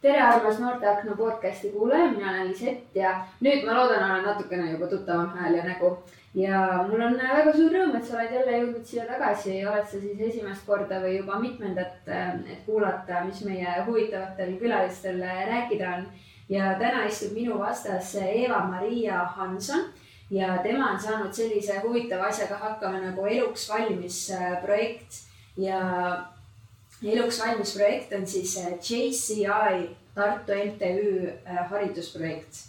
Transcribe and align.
tere, 0.00 0.20
armas 0.22 0.58
Noorteakna 0.58 1.16
podcasti 1.16 1.68
kuulaja, 1.68 2.10
mina 2.10 2.30
olen 2.30 2.48
Lisett 2.48 2.96
ja 2.96 3.10
nüüd 3.44 3.66
ma 3.66 3.74
loodan, 3.76 4.04
olen 4.06 4.24
natukene 4.24 4.70
juba 4.70 4.88
tuttavam 4.88 5.34
hääl 5.36 5.58
ja 5.58 5.64
nägu. 5.64 5.90
ja 6.34 6.60
mul 6.88 7.02
on 7.04 7.18
väga 7.18 7.52
suur 7.52 7.72
rõõm, 7.74 7.96
et 7.98 8.06
sa 8.06 8.16
oled 8.16 8.32
jälle 8.32 8.54
jõudnud 8.56 8.86
siia 8.86 9.04
tagasi, 9.04 9.58
oled 9.66 9.84
sa 9.90 10.00
siis 10.00 10.20
esimest 10.28 10.64
korda 10.66 11.02
või 11.02 11.18
juba 11.18 11.40
mitmendat, 11.42 12.08
et 12.08 12.64
kuulata, 12.66 13.24
mis 13.26 13.44
meie 13.44 13.76
huvitavatel 13.86 14.56
külalistel 14.62 15.20
rääkida 15.52 15.94
on. 15.98 16.08
ja 16.48 16.74
täna 16.78 17.04
istub 17.06 17.36
minu 17.36 17.58
vastas 17.58 18.14
Eva-Maria 18.22 19.24
Hanson 19.36 19.84
ja 20.30 20.56
tema 20.62 20.92
on 20.92 21.00
saanud 21.00 21.32
sellise 21.32 21.80
huvitava 21.84 22.32
asjaga 22.32 22.56
hakkama 22.56 23.00
nagu 23.00 23.26
Eluks 23.26 23.68
valmis 23.68 24.30
projekt 24.64 25.24
ja 25.56 25.80
eluks 27.02 27.40
valmis 27.40 27.74
projekt 27.76 28.12
on 28.12 28.26
siis 28.26 28.56
äh, 28.58 28.72
JCI 28.72 29.96
Tartu 30.14 30.52
MTÜ 30.52 31.30
äh, 31.46 31.70
haridusprojekt. 31.70 32.66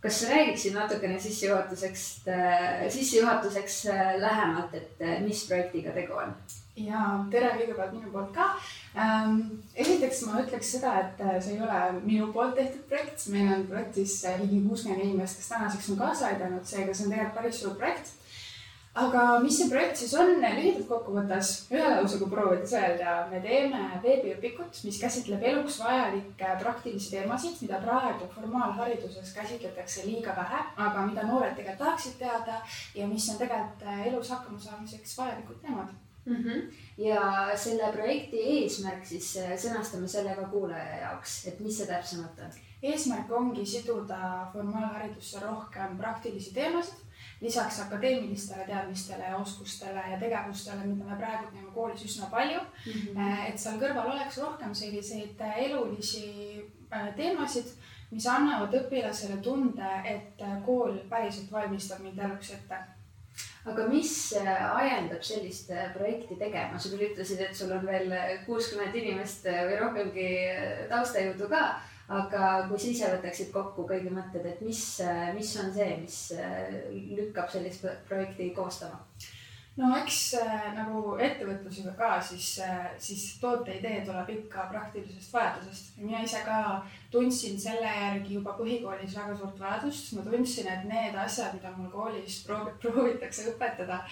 kas 0.00 0.20
sa 0.20 0.28
räägiksid 0.30 0.74
natukene 0.74 1.18
sissejuhatuseks, 1.20 2.02
äh, 2.28 2.88
sissejuhatuseks 2.88 3.84
lähemalt, 4.18 4.74
et 4.74 5.22
mis 5.24 5.46
projektiga 5.46 5.90
tegu 5.90 6.14
on? 6.14 6.34
ja 6.78 7.00
tere 7.30 7.48
kõigepealt 7.56 7.94
minu 7.96 8.12
poolt 8.12 8.30
ka 8.34 8.52
ähm,. 8.94 9.40
esiteks 9.74 10.22
ma 10.26 10.44
ütleks 10.44 10.70
seda, 10.76 10.92
et 11.00 11.42
see 11.42 11.56
ei 11.56 11.62
ole 11.66 11.80
minu 12.04 12.28
poolt 12.32 12.54
tehtud 12.54 12.86
projekt, 12.90 13.26
meil 13.34 13.50
on 13.56 13.66
projektis 13.66 14.20
ligi 14.38 14.62
kuuskümmend 14.68 15.02
inimest, 15.02 15.40
kes 15.40 15.50
tänaseks 15.50 15.90
on 15.90 15.98
kaasa 15.98 16.30
aidanud, 16.30 16.62
seega 16.66 16.94
see 16.94 17.08
on 17.08 17.16
tegelikult 17.16 17.40
päris 17.40 17.60
suur 17.62 17.74
projekt 17.74 18.14
aga 19.02 19.24
mis 19.42 19.58
see 19.58 19.68
projekt 19.70 20.00
siis 20.00 20.14
on, 20.18 20.34
lühidalt 20.42 20.88
kokkuvõttes, 20.88 21.52
ühe 21.74 21.92
lausega 21.92 22.28
proovides 22.32 22.74
öelda, 22.78 23.14
me 23.30 23.40
teeme 23.44 23.84
veebiõpikut, 24.02 24.82
mis 24.86 24.98
käsitleb 25.02 25.44
eluks 25.52 25.78
vajalikke 25.82 26.56
praktilisi 26.62 27.14
teemasid, 27.14 27.60
mida 27.64 27.80
praegu 27.84 28.28
formaalhariduses 28.34 29.32
käsitletakse 29.36 30.06
liiga 30.08 30.34
vähe, 30.36 30.64
aga 30.88 31.06
mida 31.06 31.26
noored 31.30 31.54
tegelikult 31.56 31.84
tahaksid 31.86 32.18
teada 32.18 32.60
ja 32.98 33.06
mis 33.06 33.30
on 33.32 33.40
tegelikult 33.40 33.88
elus 34.10 34.34
hakkama 34.34 34.60
saamiseks 34.60 35.18
vajalikud 35.18 35.60
teemad 35.62 35.96
mm. 36.28 36.36
-hmm. 36.36 36.62
ja 36.98 37.50
selle 37.56 37.92
projekti 37.92 38.42
eesmärk 38.54 39.06
siis 39.06 39.36
äh, 39.36 39.52
sõnastame 39.56 40.08
selle 40.08 40.34
ka 40.34 40.48
kuulaja 40.52 41.00
jaoks, 41.02 41.46
et 41.46 41.60
mis 41.60 41.78
see 41.78 41.86
täpsemalt 41.86 42.40
on? 42.44 42.56
eesmärk 42.82 43.30
ongi 43.32 43.66
siduda 43.66 44.50
formaalharidusse 44.52 45.40
rohkem 45.40 45.98
praktilisi 45.98 46.54
teemasid 46.54 47.07
lisaks 47.40 47.80
akadeemilistele 47.80 48.64
teadmistele 48.66 49.24
ja 49.24 49.36
oskustele 49.36 50.02
ja 50.10 50.18
tegevustele, 50.20 50.84
mida 50.84 51.04
me 51.04 51.16
praegu 51.16 51.50
teeme 51.52 51.70
koolis 51.74 52.04
üsna 52.04 52.26
palju 52.30 52.60
mm. 52.60 52.92
-hmm. 52.92 53.48
et 53.48 53.58
seal 53.58 53.78
kõrval 53.80 54.12
oleks 54.12 54.38
rohkem 54.38 54.74
selliseid 54.74 55.40
äh, 55.40 55.58
elulisi 55.68 56.26
äh, 56.92 57.14
teemasid, 57.16 57.72
mis 58.10 58.26
annavad 58.26 58.74
õpilasele 58.74 59.42
tunde, 59.42 59.90
et 60.04 60.40
kool 60.66 60.98
päriselt 61.10 61.52
valmistab 61.52 62.00
mind 62.00 62.18
eluks 62.18 62.50
ette 62.50 62.78
aga 63.68 63.84
mis 63.88 64.12
ajendab 64.74 65.22
sellist 65.22 65.70
projekti 65.94 66.38
tegema, 66.40 66.78
sa 66.78 66.88
küll 66.88 67.10
ütlesid, 67.10 67.42
et 67.44 67.56
sul 67.56 67.72
on 67.76 67.86
veel 67.86 68.14
kuuskümmend 68.46 68.94
inimest 68.96 69.44
või 69.44 69.78
rohkemgi 69.82 70.28
taustajõudu 70.88 71.50
ka 71.52 71.62
aga 72.08 72.44
kui 72.68 72.78
sa 72.80 72.92
ise 72.92 73.08
võtaksid 73.16 73.50
kokku 73.52 73.84
kõigi 73.88 74.12
mõtted, 74.12 74.46
et 74.48 74.62
mis, 74.64 74.84
mis 75.36 75.50
on 75.60 75.72
see, 75.74 75.90
mis 76.04 76.20
äh, 76.36 76.78
lükkab 77.18 77.50
sellist 77.52 77.84
projekti 78.08 78.52
koostama? 78.56 79.02
no 79.78 79.92
eks 79.94 80.16
äh, 80.40 80.70
nagu 80.74 81.12
ettevõtlusega 81.22 81.92
ka, 81.98 82.08
siis 82.24 82.48
äh,, 82.64 82.88
siis 82.98 83.26
toote 83.42 83.76
idee 83.76 84.00
tuleb 84.06 84.32
ikka 84.34 84.66
praktilisest 84.72 85.34
vajadusest. 85.36 85.92
mina 86.02 86.24
ise 86.24 86.40
ka 86.46 86.80
tundsin 87.12 87.60
selle 87.60 87.92
järgi 87.92 88.40
juba 88.40 88.56
põhikoolis 88.58 89.14
väga 89.20 89.36
suurt 89.38 89.60
vajadust, 89.60 90.10
ma 90.16 90.24
tundsin, 90.26 90.72
et 90.72 90.88
need 90.88 91.20
asjad, 91.26 91.54
mida 91.54 91.70
mul 91.76 91.92
koolis 91.92 92.40
proovitakse 92.48 93.52
õpetada, 93.52 94.02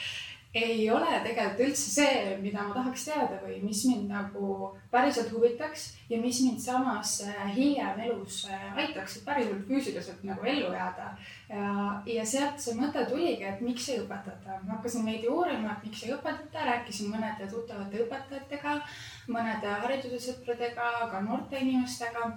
ei 0.57 0.91
ole 0.91 1.19
tegelikult 1.25 1.61
üldse 1.67 1.91
see, 1.93 2.37
mida 2.41 2.65
ma 2.65 2.75
tahaks 2.75 3.05
teada 3.09 3.37
või 3.43 3.59
mis 3.61 3.83
mind 3.89 4.09
nagu 4.13 4.71
päriselt 4.93 5.31
huvitaks 5.35 5.85
ja 6.09 6.19
mis 6.23 6.41
mind 6.45 6.63
samas 6.63 7.19
äh, 7.27 7.43
hiljem 7.57 8.01
elus 8.07 8.45
äh, 8.49 8.67
aitaksid 8.85 9.27
päriselt 9.27 9.67
füüsiliselt 9.69 10.25
nagu 10.25 10.47
ellu 10.49 10.73
jääda. 10.73 11.11
ja, 11.51 11.71
ja 12.17 12.27
sealt 12.27 12.63
see 12.63 12.77
mõte 12.79 13.05
tuligi, 13.11 13.45
et 13.45 13.61
miks 13.61 13.89
ei 13.93 14.01
õpetata. 14.05 14.61
ma 14.65 14.79
hakkasin 14.79 15.05
veidi 15.07 15.29
uurima, 15.29 15.77
et 15.77 15.89
miks 15.91 16.05
ei 16.07 16.15
õpetata, 16.17 16.65
rääkisin 16.71 17.13
mõnede 17.13 17.51
tuttavate 17.51 18.05
õpetajatega, 18.07 18.77
mõnede 19.29 19.81
hariduse 19.85 20.23
sõpradega, 20.31 20.93
ka 21.11 21.25
noorte 21.27 21.61
inimestega 21.61 22.31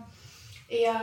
ja, 0.70 0.96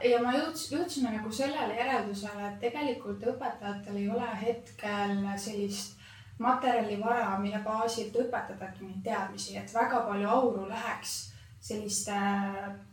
ja 0.00 0.20
ma 0.24 0.36
jõuds, 0.38 0.68
jõudsime 0.72 1.12
nagu 1.18 1.32
sellele 1.32 1.76
järeldusele, 1.76 2.46
et 2.48 2.62
tegelikult 2.64 3.26
õpetajatel 3.34 3.98
ei 4.00 4.08
ole 4.10 4.30
hetkel 4.40 5.18
sellist 5.36 5.98
materjalivara, 6.42 7.36
mille 7.42 7.60
baasilt 7.64 8.16
õpetadagi 8.24 8.86
neid 8.86 9.04
teadmisi, 9.04 9.56
et 9.58 9.74
väga 9.74 10.02
palju 10.08 10.28
auru 10.28 10.66
läheks 10.68 11.20
selliste 11.62 12.14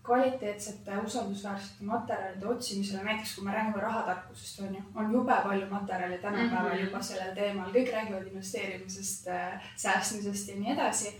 kvaliteetsete, 0.05 0.97
usaldusväärsete 1.05 1.85
materjalide 1.89 2.47
otsimisele, 2.47 3.01
näiteks 3.03 3.33
kui 3.35 3.45
me 3.47 3.55
räägime 3.55 3.81
rahatarkusest, 3.81 4.59
on 4.61 4.75
ju, 4.75 4.83
on 4.95 5.11
jube 5.13 5.37
palju 5.43 5.69
materjali 5.71 6.17
tänapäeval 6.17 6.69
mm 6.69 6.77
-hmm. 6.77 6.85
juba 6.85 7.01
sellel 7.01 7.35
teemal, 7.35 7.71
kõik 7.73 7.91
räägivad 7.93 8.27
investeerimisest 8.27 9.27
äh,, 9.27 9.71
säästmisest 9.75 10.49
ja 10.49 10.55
nii 10.55 10.73
edasi 10.73 11.15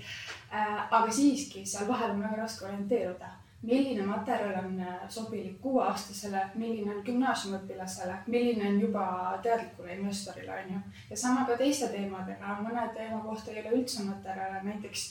äh,. 0.53 0.93
aga 0.93 1.11
siiski 1.11 1.65
seal 1.65 1.87
vahel 1.87 2.11
on 2.11 2.23
väga 2.23 2.35
raske 2.35 2.65
orienteeruda 2.65 3.38
milline 3.61 4.05
materjal 4.05 4.65
on 4.65 4.79
äh, 4.79 4.99
sobilik 5.09 5.61
kuueaastasele, 5.61 6.41
milline 6.55 6.95
on 6.95 7.01
gümnaasiumiõpilasele, 7.05 8.15
milline 8.27 8.67
on 8.69 8.81
juba 8.81 9.05
teadlikule 9.43 9.95
investorile, 9.97 10.53
on 10.63 10.73
ju. 10.73 10.81
ja 11.09 11.17
sama 11.17 11.45
ka 11.47 11.57
teiste 11.59 11.89
teemadega, 11.91 12.59
mõne 12.63 12.87
teema 12.95 13.19
kohta 13.25 13.51
ei 13.51 13.63
ole 13.63 13.81
üldse 13.81 14.05
materjale, 14.07 14.63
näiteks 14.63 15.09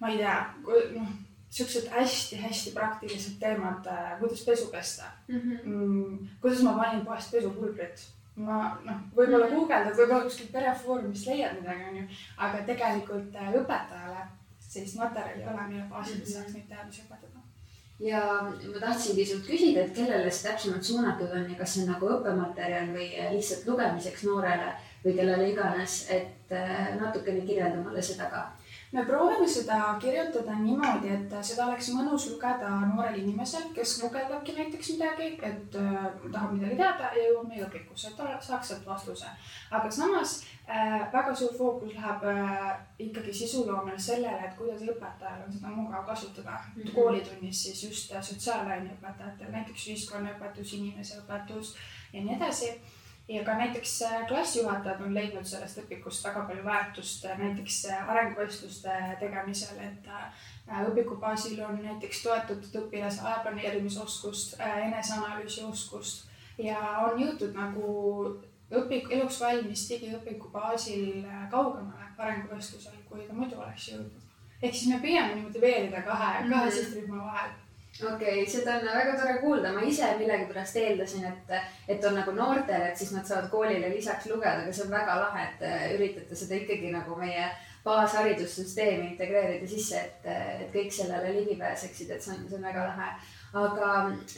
ma 0.00 0.12
ei 0.12 0.20
tea, 0.22 0.36
noh, 0.94 1.14
siuksed 1.56 1.90
hästi-hästi 1.90 2.74
praktilised 2.76 3.40
teemad, 3.42 3.86
äh, 3.90 4.14
kuidas 4.20 4.44
pesu 4.46 4.70
pesta 4.70 5.10
mhm. 5.28 5.38
mm. 5.38 5.58
-hmm. 5.64 6.28
kuidas 6.40 6.62
ma 6.62 6.78
panin 6.78 7.04
poest 7.06 7.30
pesupulbrit 7.30 8.06
ma 8.36 8.78
noh, 8.84 8.98
võib-olla 9.16 9.46
mhm. 9.46 9.54
guugeldad, 9.54 9.96
võib-olla 9.96 10.24
kuskilt 10.24 10.52
perefoorumist 10.52 11.26
leiad 11.26 11.58
midagi, 11.60 11.86
onju, 11.90 12.08
aga 12.36 12.64
tegelikult 12.70 13.34
äh, 13.34 13.54
õpetajale 13.60 14.26
sellist 14.68 14.98
materjali 15.00 15.42
ei 15.42 15.48
ole, 15.48 15.68
mille 15.68 15.86
baasil 15.90 16.20
mhm. 16.20 16.30
saaks 16.32 16.54
neid 16.54 16.68
teadmisi 16.68 17.04
õpetada. 17.06 17.44
ja 18.00 18.20
ma 18.72 18.80
tahtsingi 18.80 19.24
sult 19.26 19.46
küsida, 19.46 19.86
et 19.86 19.94
kellele 19.96 20.30
see 20.30 20.48
täpsemalt 20.50 20.84
suunatud 20.84 21.32
on 21.32 21.48
ja 21.50 21.58
kas 21.58 21.74
see 21.74 21.86
on 21.86 21.92
nagu 21.94 22.10
õppematerjal 22.18 22.92
või 22.96 23.08
lihtsalt 23.32 23.70
lugemiseks 23.70 24.26
noorele 24.28 24.74
või 25.04 25.14
kellele 25.16 25.50
iganes, 25.52 25.98
et 26.10 26.52
äh, 26.52 26.92
natukene 27.00 27.46
kirjelda 27.46 27.80
mulle 27.80 28.02
seda 28.02 28.28
ka 28.32 28.44
me 28.96 29.04
proovime 29.04 29.48
seda 29.48 29.76
kirjutada 30.00 30.54
niimoodi, 30.56 31.10
et 31.12 31.34
seda 31.44 31.66
oleks 31.66 31.90
mõnus 31.92 32.26
lugeda 32.30 32.70
noorel 32.88 33.18
inimesel, 33.20 33.68
kes 33.76 33.98
guugeldabki 34.00 34.54
näiteks 34.56 34.92
midagi, 34.94 35.28
et 35.44 35.76
äh, 35.80 36.06
tahab 36.32 36.54
midagi 36.56 36.78
teada 36.80 37.10
ja 37.12 37.26
jõuab 37.26 37.50
meie 37.50 37.66
õpikusse, 37.66 38.10
et 38.10 38.16
ta 38.16 38.38
saaks 38.48 38.72
sealt 38.72 38.88
vastuse. 38.88 39.28
aga 39.70 39.90
samas 39.92 40.34
äh, 40.64 41.12
väga 41.12 41.34
suur 41.34 41.52
fookus 41.58 41.92
läheb 41.98 42.24
äh, 42.32 42.72
ikkagi 43.08 43.34
sisuloomel 43.42 44.00
sellele, 44.00 44.48
et 44.48 44.56
kuidas 44.56 44.84
õpetajal 44.88 45.44
on 45.44 45.52
seda 45.52 45.76
mugav 45.76 46.06
kasutada 46.06 46.56
mm 46.58 46.82
-hmm. 46.82 46.94
koolitunnis 46.94 47.62
siis 47.62 47.84
just 47.84 48.14
sotsiaalaineõpetajatel, 48.20 49.52
näiteks 49.52 49.88
ühiskonnaõpetus, 49.88 50.72
inimeseõpetus 50.80 51.76
ja 52.12 52.22
nii 52.22 52.36
edasi 52.36 52.72
ja 53.28 53.44
ka 53.44 53.54
näiteks 53.54 54.02
äh, 54.02 54.26
klassijuhatajad 54.28 55.00
on 55.00 55.14
leidnud 55.14 55.44
sellest 55.44 55.80
õpikust 55.82 56.24
väga 56.24 56.44
palju 56.46 56.64
väärtust 56.64 57.24
äh, 57.24 57.38
näiteks 57.38 57.84
äh, 57.90 58.10
arenguvestluste 58.10 58.98
tegemisel, 59.20 59.80
et 59.82 60.10
õpiku 60.90 61.18
baasil 61.22 61.60
on 61.64 61.80
näiteks 61.82 62.22
toetatud 62.22 62.78
õpilase 62.82 63.22
aja 63.22 63.42
planeerimisoskust, 63.42 64.56
eneseanalüüsi 64.60 65.64
oskust 65.64 66.30
ja 66.58 66.78
on 67.06 67.20
jõutud 67.22 67.54
nagu 67.54 67.90
õpik, 68.70 69.10
eluks 69.14 69.40
valmis 69.40 69.84
digiõpiku 69.90 70.50
baasil 70.54 71.26
kaugemale 71.50 72.10
arenguvestlusel, 72.18 72.96
kui 73.10 73.26
ta 73.26 73.34
muidu 73.34 73.58
oleks 73.60 73.90
jõudnud. 73.92 74.22
ehk 74.62 74.74
siis 74.74 74.88
me 74.90 74.98
püüame 75.02 75.34
niimoodi 75.34 75.60
veerida 75.60 76.02
kahe 76.02 76.32
mm, 76.32 76.46
-hmm. 76.46 76.54
kahe 76.54 76.70
sihtrühma 76.70 77.24
vahel 77.24 77.50
okei 78.02 78.42
okay,, 78.42 78.46
seda 78.50 78.76
on 78.78 78.88
väga 78.90 79.14
tore 79.20 79.38
kuulda, 79.40 79.72
ma 79.72 79.84
ise 79.86 80.08
millegipärast 80.18 80.76
eeldasin, 80.80 81.24
et, 81.30 81.54
et 81.88 82.04
on 82.04 82.18
nagu 82.18 82.34
noortele, 82.36 82.90
et 82.90 82.98
siis 82.98 83.12
nad 83.14 83.24
saavad 83.28 83.48
koolile 83.52 83.88
lisaks 83.92 84.28
lugeda, 84.30 84.64
aga 84.64 84.74
see 84.74 84.84
on 84.84 84.92
väga 84.92 85.16
lahe, 85.22 85.46
et 85.46 85.64
äh, 85.64 85.86
üritate 85.96 86.36
seda 86.36 86.58
ikkagi 86.60 86.92
nagu 86.94 87.16
meie 87.20 87.48
baasharidussüsteemi 87.86 89.12
integreerida 89.12 89.68
sisse, 89.70 90.00
et, 90.02 90.24
et 90.26 90.70
kõik 90.74 90.92
sellele 90.92 91.32
ligi 91.36 91.56
pääseksid, 91.60 92.10
et 92.10 92.22
see 92.24 92.34
on, 92.34 92.46
see 92.50 92.58
on 92.58 92.66
väga 92.66 92.88
lahe. 92.90 93.12
Aga 93.56 93.90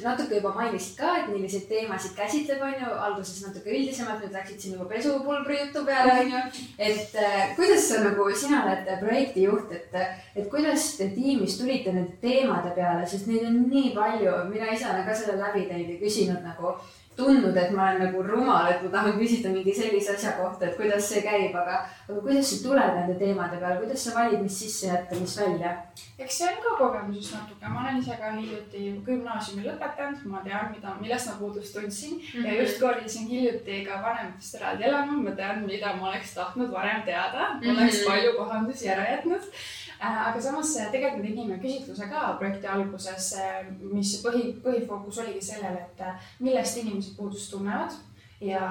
natuke 0.04 0.38
juba 0.38 0.52
mainisid 0.56 0.98
ka, 0.98 1.14
et 1.20 1.30
milliseid 1.32 1.66
teemasid 1.70 2.14
käsitleb, 2.16 2.62
on 2.62 2.76
ju, 2.82 2.92
alguses 3.08 3.40
natuke 3.46 3.72
üldisemalt, 3.72 4.22
nüüd 4.22 4.36
läksid 4.38 4.60
siin 4.62 4.76
juba 4.76 4.88
pesupulbri 4.92 5.58
jutu 5.62 5.84
peale, 5.88 6.14
on 6.22 6.32
ju. 6.34 6.44
et 6.90 7.18
äh, 7.18 7.56
kuidas 7.56 7.88
sa 7.88 8.04
nagu, 8.04 8.28
sina 8.34 8.62
oled 8.66 8.92
projektijuht, 9.02 9.74
et, 9.74 9.98
et 10.36 10.46
kuidas 10.52 10.92
te 11.00 11.10
tiimis 11.16 11.58
tulite 11.58 11.94
nende 11.94 12.16
teemade 12.22 12.72
peale, 12.78 13.06
sest 13.08 13.26
neid 13.30 13.48
on 13.48 13.60
nii 13.72 13.92
palju, 13.96 14.38
mina 14.52 14.70
ise 14.74 14.88
olen 14.90 15.04
ka 15.08 15.18
selle 15.18 15.38
läbi 15.40 15.66
teinud 15.68 15.94
ja 15.96 16.00
küsinud 16.04 16.46
nagu 16.46 16.76
tundnud, 17.18 17.56
et 17.56 17.72
ma 17.74 17.88
olen 17.88 18.04
nagu 18.04 18.22
rumal, 18.22 18.70
et 18.72 18.82
ma 18.84 18.90
tahan 18.94 19.18
küsida 19.18 19.50
mingi 19.54 19.74
sellise 19.74 20.14
asja 20.14 20.36
kohta, 20.38 20.68
et 20.68 20.76
kuidas 20.78 21.08
see 21.10 21.22
käib, 21.24 21.56
aga, 21.62 21.80
aga 22.08 22.20
kuidas 22.24 22.52
sa 22.52 22.60
tuled 22.64 22.94
nende 22.94 23.16
teemade 23.20 23.58
peale, 23.58 23.80
kuidas 23.82 24.04
sa 24.06 24.14
valid, 24.18 24.42
mis 24.44 24.60
sisse 24.62 24.92
jätta, 24.92 25.18
mis 25.20 25.34
välja? 25.40 25.74
eks 26.18 26.38
see 26.38 26.48
on 26.50 26.60
ka 26.62 26.76
kogemusest 26.78 27.34
natuke, 27.36 27.72
ma 27.72 27.82
olen 27.84 27.98
ise 28.02 28.16
ka 28.20 28.30
hiljuti 28.36 28.84
gümnaasiumi 29.06 29.66
lõpetanud, 29.66 30.22
ma 30.32 30.42
tean, 30.46 30.70
mida, 30.74 30.94
millest 31.00 31.30
ma 31.30 31.36
puudust 31.38 31.74
tundsin 31.74 32.16
mm 32.16 32.22
-hmm. 32.22 32.46
ja 32.46 32.52
mhm. 32.52 32.60
just 32.60 32.80
korjasin 32.80 33.28
hiljuti 33.32 33.84
ka 33.86 34.00
vanematest 34.02 34.54
eraldi 34.60 34.88
elama, 34.90 35.20
ma 35.26 35.36
tean, 35.42 35.66
mida 35.66 35.94
ma 35.96 36.08
oleks 36.10 36.34
tahtnud 36.34 36.72
varem 36.72 37.02
teada 37.02 37.54
mm, 37.54 37.60
-hmm. 37.60 37.76
oleks 37.76 38.04
palju 38.06 38.32
kohandusi 38.38 38.90
ära 38.94 39.10
jätnud 39.10 39.52
aga 40.00 40.40
samas 40.40 40.76
äh, 40.76 40.90
tegelikult 40.92 41.22
me 41.22 41.30
tegime 41.30 41.58
küsitluse 41.62 42.08
ka 42.10 42.34
projekti 42.38 42.68
alguses, 42.70 43.32
äh, 43.38 43.64
mis 43.92 44.14
põhi, 44.22 44.52
põhifookus 44.64 45.22
oligi 45.24 45.42
sellel, 45.50 45.80
et 45.80 46.04
millest 46.44 46.78
inimesed 46.82 47.16
puudust 47.16 47.50
tunnevad 47.50 47.96
ja, 48.40 48.62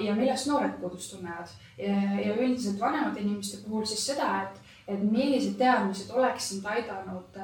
ja 0.00 0.16
millest 0.18 0.50
noored 0.50 0.74
puudust 0.80 1.14
tunnevad. 1.14 1.54
ja 1.78 2.34
üldiselt 2.34 2.80
vanemate 2.80 3.20
inimeste 3.20 3.62
puhul 3.66 3.86
siis 3.86 4.06
seda, 4.12 4.34
et 4.42 4.60
et 4.92 4.98
millised 4.98 5.54
teadmised 5.60 6.10
oleks 6.10 6.48
sind 6.50 6.64
aidanud 6.66 7.36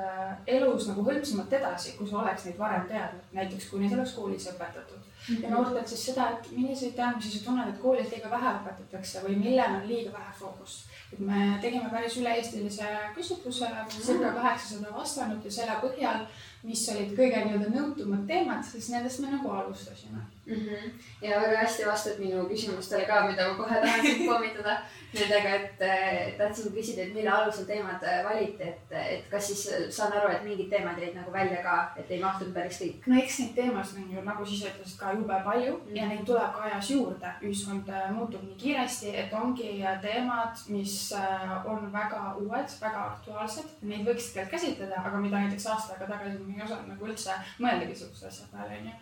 elus 0.47 0.89
nagu 0.89 1.05
hõlpsamalt 1.07 1.53
edasi, 1.55 1.93
kui 1.97 2.09
sa 2.11 2.19
oleks 2.19 2.49
neid 2.49 2.59
varem 2.59 2.89
teadnud, 2.91 3.29
näiteks 3.33 3.69
kui 3.71 3.79
neid 3.81 3.95
oleks 3.95 4.17
koolis 4.17 4.49
õpetatud. 4.51 5.07
Ja 5.43 5.51
noortelt 5.51 5.89
siis 5.89 6.07
seda, 6.11 6.31
et 6.31 6.51
milliseid 6.57 6.95
teadmisi 6.97 7.39
sa 7.39 7.45
tunned, 7.45 7.69
et 7.69 7.83
koolis 7.83 8.13
liiga 8.13 8.31
vähe 8.31 8.55
õpetatakse 8.61 9.25
või 9.27 9.37
millel 9.43 9.81
on 9.81 9.89
liiga 9.89 10.13
vähe 10.13 10.33
fookust 10.41 10.89
et 11.13 11.21
me 11.25 11.59
tegime 11.63 11.89
päris 11.93 12.19
üle-eestilise 12.21 12.89
küsitluse, 13.17 13.69
circa 13.95 14.33
kaheksasada 14.37 14.93
vastanut 14.93 15.45
ja 15.45 15.53
selle 15.53 15.79
põhjal 15.85 16.27
mis 16.67 16.81
olid 16.91 17.13
kõige 17.15 17.39
nii-öelda 17.45 17.69
nõutumad 17.71 18.25
teemad, 18.27 18.65
siis 18.67 18.89
nendest 18.91 19.21
me 19.23 19.31
nagu 19.31 19.51
alustasime 19.55 20.19
mm. 20.19 20.55
-hmm. 20.55 20.89
ja 21.23 21.41
väga 21.41 21.61
hästi 21.61 21.87
vastad 21.87 22.19
minu 22.19 22.45
küsimustele 22.51 23.07
ka, 23.07 23.21
mida 23.29 23.49
ma 23.49 23.55
kohe 23.55 23.81
tahan 23.81 24.01
sind 24.03 24.25
pommitada 24.27 24.75
nendega, 25.13 25.55
et 25.55 26.39
tahtsin 26.39 26.73
küsida, 26.75 27.03
et 27.03 27.15
mille 27.15 27.31
alusel 27.31 27.65
teemad 27.65 28.03
valiti, 28.25 28.63
et, 28.63 28.93
et 28.93 29.31
kas 29.31 29.47
siis 29.47 29.69
saan 29.97 30.13
aru, 30.13 30.33
et 30.35 30.45
mingid 30.45 30.69
teemad 30.71 30.99
jäid 30.99 31.15
nagu 31.15 31.33
välja 31.33 31.63
ka, 31.63 31.77
et 31.97 32.11
ei 32.11 32.21
mahtunud 32.21 32.55
päris 32.55 32.83
kõik? 32.83 33.07
no 33.07 33.23
eks 33.23 33.39
neid 33.39 33.55
teemasid 33.55 34.03
on 34.03 34.13
ju, 34.17 34.25
nagu 34.31 34.47
sa 34.47 34.53
ise 34.53 34.75
ütlesid, 34.75 34.99
ka 34.99 35.15
jube 35.19 35.41
palju 35.45 35.73
mm 35.77 35.81
-hmm. 35.87 35.97
ja 35.97 36.09
neid 36.09 36.25
tuleb 36.27 36.53
ka 36.57 36.63
ajas 36.71 36.91
juurde. 36.91 37.33
ühiskond 37.43 37.89
äh, 37.89 38.11
muutub 38.11 38.43
nii 38.43 38.57
kiiresti, 38.65 39.17
et 39.17 39.33
ongi 39.33 39.85
teemad, 40.03 40.57
mis 40.69 41.13
äh, 41.13 41.67
on 41.67 41.93
väga 41.93 42.35
uued, 42.41 42.69
väga 42.81 43.07
aktuaalsed, 43.13 43.69
neid 43.83 44.07
võiks 44.07 44.33
tegelikult 44.33 44.51
käsitleda, 44.51 45.03
aga 45.05 45.17
mida 45.19 45.39
näiteks 45.39 45.67
aasta 45.67 45.93
aega 45.93 46.07
tagasi 46.07 46.39
ma 46.39 46.55
ei 46.57 46.63
osanud 46.63 46.89
nagu 46.89 47.07
üldse 47.07 47.35
mõeldagi 47.59 47.95
sihukese 47.95 48.27
asja 48.27 48.47
peale, 48.53 48.79
onju. 48.79 48.95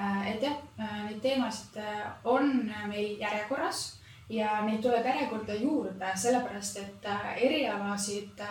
Äh, 0.00 0.34
et 0.34 0.42
jah, 0.42 0.54
äh, 0.78 1.04
neid 1.08 1.22
teemasid 1.22 1.76
äh, 1.82 2.04
on 2.24 2.70
meil 2.86 3.16
järjekorras 3.18 3.98
ja 4.30 4.60
neid 4.62 4.78
tuleb 4.82 5.06
järjekorda 5.06 5.56
juurde, 5.58 6.12
sellepärast 6.14 6.78
et 6.78 7.08
erialasid 7.36 8.42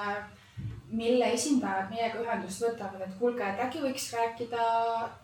mille 0.92 1.28
esindajad 1.36 1.89
meiega 1.92 2.22
ühendust 2.22 2.62
võtavad, 2.63 3.01
et 3.04 3.16
kuulge, 3.19 3.44
et 3.44 3.60
äkki 3.66 3.81
võiks 3.84 4.06
rääkida 4.16 4.68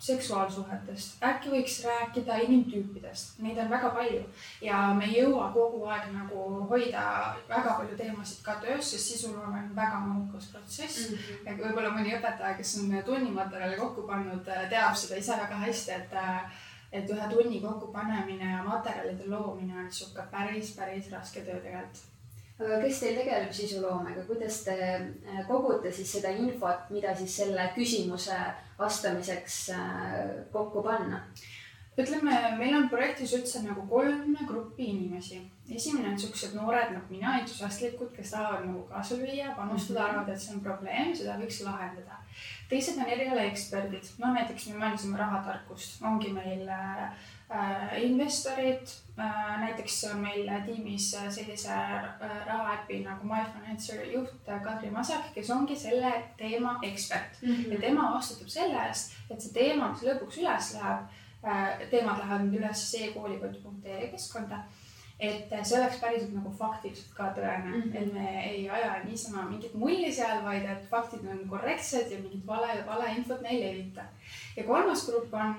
seksuaalsuhetest, 0.04 1.24
äkki 1.24 1.54
võiks 1.54 1.78
rääkida 1.86 2.40
inimtüüpidest, 2.44 3.40
neid 3.46 3.62
on 3.64 3.72
väga 3.72 3.94
palju 3.96 4.26
ja 4.66 4.82
me 4.98 5.08
ei 5.08 5.22
jõua 5.22 5.48
kogu 5.56 5.86
aeg 5.88 6.10
nagu 6.12 6.44
hoida 6.72 7.06
väga 7.48 7.78
palju 7.80 7.98
teemasid 8.00 8.44
ka 8.44 8.58
töös, 8.66 8.92
sest 8.92 9.14
sisuloome 9.14 9.64
on 9.64 9.72
väga 9.78 10.04
mahukas 10.04 10.52
protsess 10.52 11.10
mm. 11.10 11.18
-hmm. 11.18 11.48
ja 11.48 11.58
võib-olla 11.64 11.96
mõni 11.96 12.16
õpetaja, 12.20 12.58
kes 12.60 12.78
on 12.82 12.96
tunnimaterjali 13.06 13.80
kokku 13.80 14.08
pannud, 14.08 14.44
teab 14.70 14.96
seda 15.00 15.20
ise 15.24 15.40
väga 15.46 15.64
hästi, 15.66 15.92
et 15.92 16.20
et 16.94 17.10
ühe 17.10 17.28
tunni 17.30 17.60
kokkupanemine 17.62 18.52
ja 18.52 18.64
materjalide 18.64 19.26
loomine 19.26 19.74
on 19.78 19.86
niisugune 19.86 20.28
päris, 20.32 20.76
päris 20.78 21.10
raske 21.12 21.42
töö 21.42 21.56
tegelikult 21.62 22.13
aga 22.64 22.80
kes 22.84 23.00
teil 23.04 23.18
tegeleb 23.20 23.52
sisuloomega, 23.56 24.26
kuidas 24.28 24.62
te 24.68 24.78
äh, 24.78 25.42
kogute 25.48 25.92
siis 25.92 26.16
seda 26.18 26.32
infot, 26.36 26.88
mida 26.94 27.16
siis 27.18 27.36
selle 27.42 27.70
küsimuse 27.76 28.38
vastamiseks 28.80 29.60
äh, 29.76 30.24
kokku 30.54 30.86
panna? 30.86 31.26
ütleme, 31.94 32.34
meil 32.58 32.74
on 32.74 32.88
projektis 32.90 33.36
üldse 33.38 33.60
nagu 33.62 33.84
kolm 33.90 34.32
gruppi 34.50 34.88
inimesi. 34.96 35.44
esimene 35.70 36.10
on 36.10 36.18
siuksed 36.20 36.56
noored 36.58 36.90
nagu 36.96 37.06
mina, 37.10 37.36
entusiastlikud, 37.40 38.10
kes 38.16 38.32
tahavad 38.34 38.66
nagu 38.66 38.82
kaasa 38.90 39.20
lüüa, 39.20 39.54
panustada 39.56 40.00
mm, 40.00 40.06
-hmm. 40.06 40.10
arvavad, 40.10 40.34
et 40.34 40.42
see 40.42 40.56
on 40.56 40.64
probleem, 40.66 41.14
seda 41.16 41.38
võiks 41.38 41.62
lahendada. 41.66 42.18
teised 42.70 42.98
on 42.98 43.14
erialaeksperdid, 43.16 44.10
no 44.18 44.34
näiteks 44.34 44.68
me 44.68 44.78
mainisime 44.78 45.18
rahatarkust, 45.18 46.02
ongi 46.02 46.34
meil 46.34 46.68
äh, 46.68 47.14
Äh, 47.43 47.43
investorid, 48.02 48.88
äh, 49.20 49.60
näiteks 49.60 50.04
on 50.12 50.22
meil 50.26 50.50
tiimis 50.66 51.12
sellise 51.12 51.74
äh, 51.74 52.46
rahaäpi 52.48 53.04
nagu 53.04 53.28
MyFinancer 53.28 54.06
juht 54.12 54.48
Kadri 54.64 54.92
Masak, 54.92 55.34
kes 55.36 55.52
ongi 55.54 55.76
selle 55.76 56.14
teema 56.38 56.80
ekspert 56.82 57.42
mm 57.42 57.50
-hmm. 57.50 57.74
ja 57.74 57.80
tema 57.80 58.14
vastutab 58.14 58.48
selle 58.48 58.88
eest, 58.88 59.14
et 59.30 59.42
see 59.42 59.54
teema, 59.54 59.92
mis 59.92 60.04
lõpuks 60.04 60.40
üles 60.42 60.74
läheb, 60.78 61.06
teemad 61.92 62.18
lähevad 62.20 62.46
nüüd 62.48 62.60
üles 62.62 62.90
siis 62.90 63.02
e-koolipõld.ee 63.02 64.08
keskkonda 64.12 64.64
et 65.20 65.52
see 65.64 65.78
oleks 65.80 66.00
päriselt 66.02 66.34
nagu 66.36 66.52
faktiliselt 66.58 67.14
ka 67.16 67.30
tõene 67.38 67.70
mm, 67.70 67.82
-hmm. 67.82 67.98
et 68.02 68.14
me 68.14 68.46
ei 68.50 68.70
aja 68.70 68.96
niisama 69.04 69.44
mingit 69.50 69.74
mulli 69.74 70.12
seal, 70.12 70.44
vaid 70.44 70.66
et 70.66 70.88
faktid 70.90 71.28
on 71.32 71.48
korrektsed 71.50 72.12
ja 72.12 72.20
mingit 72.20 72.46
vale, 72.48 72.84
valeinfot 72.88 73.42
me 73.42 73.50
ei 73.50 73.60
levita 73.62 74.02
ja 74.58 74.64
kolmas 74.64 75.06
grupp 75.08 75.34
on, 75.34 75.56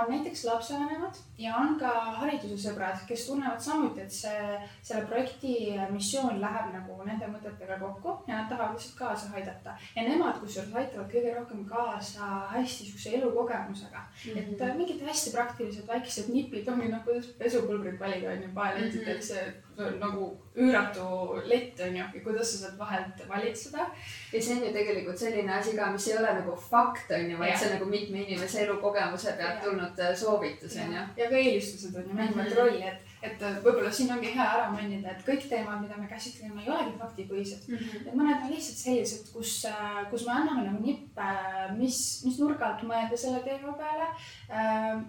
on 0.00 0.10
näiteks 0.12 0.44
lapsevanemad 0.44 1.20
ja 1.38 1.56
on 1.56 1.76
ka 1.80 1.92
haridusesõbrad, 2.22 3.04
kes 3.08 3.26
tunnevad 3.26 3.60
samuti, 3.60 4.02
et 4.04 4.14
see, 4.14 4.58
selle 4.82 5.04
projekti 5.06 5.54
missioon 5.92 6.40
läheb 6.40 6.72
nagu 6.74 6.98
nende 7.06 7.28
mõtetega 7.30 7.78
kokku 7.82 8.16
ja 8.26 8.40
nad 8.40 8.50
tahavad 8.52 8.76
lihtsalt 8.78 8.98
kaasa 8.98 9.30
aidata. 9.34 9.76
ja 9.96 10.06
nemad 10.08 10.40
kusjuures 10.40 10.74
aitavad 10.74 11.12
kõige 11.12 11.36
rohkem 11.36 11.64
kaasa 11.68 12.32
hästi 12.56 12.88
sihukese 12.88 13.16
elukogemusega 13.20 14.02
mm. 14.02 14.32
-hmm. 14.32 14.66
et 14.68 14.76
mingid 14.76 15.06
hästi 15.06 15.36
praktilised 15.36 15.86
väikesed 15.86 16.28
nipid 16.34 16.68
ongi 16.68 16.88
noh, 16.88 17.04
kuidas 17.04 17.32
pesupulbrit 17.38 18.00
valida 18.00 18.30
on 18.30 18.42
ju 18.42 18.52
paelettideks 18.54 19.30
mm, 19.30 19.38
-hmm 19.38 19.67
nagu 19.78 20.28
üüratu 20.58 21.38
lett 21.46 21.80
on 21.80 21.96
ju, 21.96 22.04
ja 22.14 22.22
kuidas 22.24 22.52
sa 22.52 22.58
sealt 22.58 22.78
vahelt 22.78 23.20
valid 23.28 23.56
seda. 23.56 23.86
ja 24.32 24.40
see 24.42 24.56
on 24.56 24.64
ju 24.66 24.72
tegelikult 24.74 25.20
selline 25.20 25.52
asi 25.54 25.76
ka, 25.76 25.90
mis 25.94 26.08
ei 26.08 26.16
ole 26.18 26.32
nagu 26.40 26.56
fakt 26.56 27.12
on 27.14 27.30
ju, 27.30 27.38
vaid 27.38 27.52
ja. 27.52 27.58
see 27.58 27.68
on 27.68 27.74
nagu 27.76 27.90
mitme 27.90 28.22
inimese 28.24 28.64
elukogemuse 28.64 29.34
pealt 29.38 29.62
tulnud 29.62 30.02
äh, 30.02 30.16
soovitus 30.18 30.76
on 30.82 30.96
ju. 30.96 31.04
ja 31.22 31.30
ka 31.30 31.36
eelistused 31.42 31.94
on 31.94 32.10
ju 32.10 32.18
mängivad 32.18 32.46
-hmm. 32.46 32.56
rolli, 32.58 32.82
et, 32.82 33.14
et 33.22 33.42
äh, 33.42 33.60
võib-olla 33.64 33.92
siin 33.92 34.12
ongi 34.16 34.34
hea 34.34 34.48
ära 34.56 34.66
mainida, 34.72 35.14
et 35.14 35.24
kõik 35.28 35.48
teemad, 35.48 35.80
mida 35.82 35.96
me 35.96 36.10
käsitleme, 36.10 36.62
ei 36.62 36.70
olegi 36.70 36.98
faktipõhised 36.98 37.68
mm. 37.68 37.76
-hmm. 37.76 38.08
et 38.08 38.14
mõned 38.14 38.42
on 38.42 38.50
lihtsalt 38.50 38.82
sellised, 38.82 39.32
kus, 39.32 39.64
äh, 39.70 40.02
kus 40.10 40.26
me 40.26 40.32
anname 40.32 40.66
nagu 40.66 40.82
nippe, 40.82 41.30
mis, 41.78 42.00
mis 42.26 42.38
nurga 42.42 42.72
alt 42.72 42.82
mõelda 42.82 43.16
selle 43.16 43.40
teema 43.46 43.72
peale. 43.78 44.06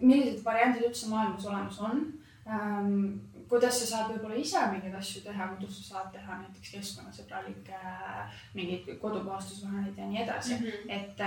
millised 0.02 0.46
variandid 0.46 0.86
üldse 0.86 1.08
maailmas 1.10 1.46
olemas 1.46 1.80
on 1.80 2.02
ähm, 2.50 3.20
kuidas 3.50 3.80
sa 3.80 3.88
saad 3.90 4.12
võib-olla 4.14 4.38
ise 4.38 4.62
mingeid 4.72 4.96
asju 5.00 5.24
teha, 5.26 5.48
kuidas 5.54 5.80
sa 5.80 5.86
saad 5.88 6.12
teha 6.14 6.38
näiteks 6.44 6.74
keskkonnasõbralikke 6.76 7.80
mingeid 8.54 8.92
kodupuhastusvahendeid 9.02 9.98
ja 9.98 10.10
nii 10.12 10.22
edasi 10.24 10.54
mm. 10.56 10.68
-hmm. 10.68 10.94
et, 10.98 11.24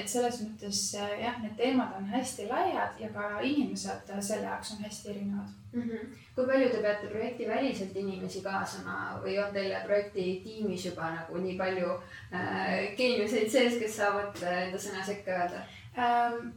et 0.00 0.08
selles 0.08 0.40
mõttes 0.44 0.82
jah, 0.94 1.42
need 1.42 1.56
teemad 1.58 1.96
on 1.98 2.08
hästi 2.14 2.48
laiad 2.50 3.00
ja 3.02 3.10
ka 3.16 3.40
inimesed 3.40 4.14
selle 4.20 4.46
jaoks 4.46 4.72
on 4.76 4.84
hästi 4.86 5.10
erinevad 5.10 5.52
mm. 5.72 5.82
-hmm. 5.82 6.16
kui 6.34 6.46
palju 6.46 6.70
te 6.70 6.82
peate 6.86 7.12
projektiväliselt 7.14 7.96
inimesi 7.96 8.42
kaasama 8.42 9.20
või 9.24 9.38
on 9.44 9.52
teil 9.52 9.74
projekti 9.84 10.40
tiimis 10.44 10.86
juba 10.86 11.10
nagu 11.18 11.38
nii 11.38 11.58
palju 11.58 11.94
äh, 12.34 12.96
geeniuseid 12.96 13.50
sees, 13.50 13.78
kes 13.82 13.96
saavad 13.96 14.42
äh, 14.42 14.66
enda 14.66 14.78
sõna 14.78 15.04
sekka 15.04 15.30
öelda 15.30 15.64
ähm,? 15.98 16.52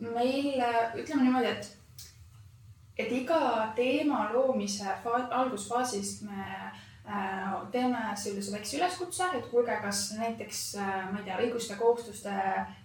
meil 0.00 0.62
ütleme 0.98 1.22
niimoodi, 1.22 1.46
et 1.46 1.83
et 2.98 3.12
iga 3.12 3.72
teema 3.76 4.28
loomise 4.32 4.86
algusfaasis 5.30 6.20
me 6.28 6.44
äh, 7.08 7.54
teeme 7.72 8.02
sellise 8.16 8.54
väikse 8.54 8.78
üleskutse, 8.78 9.26
et 9.34 9.48
kuulge, 9.50 9.74
kas 9.82 10.06
näiteks 10.18 10.62
äh, 10.78 10.94
ma 11.10 11.18
ei 11.18 11.26
tea, 11.26 11.40
õiguste, 11.42 11.78
kohustuste 11.80 12.34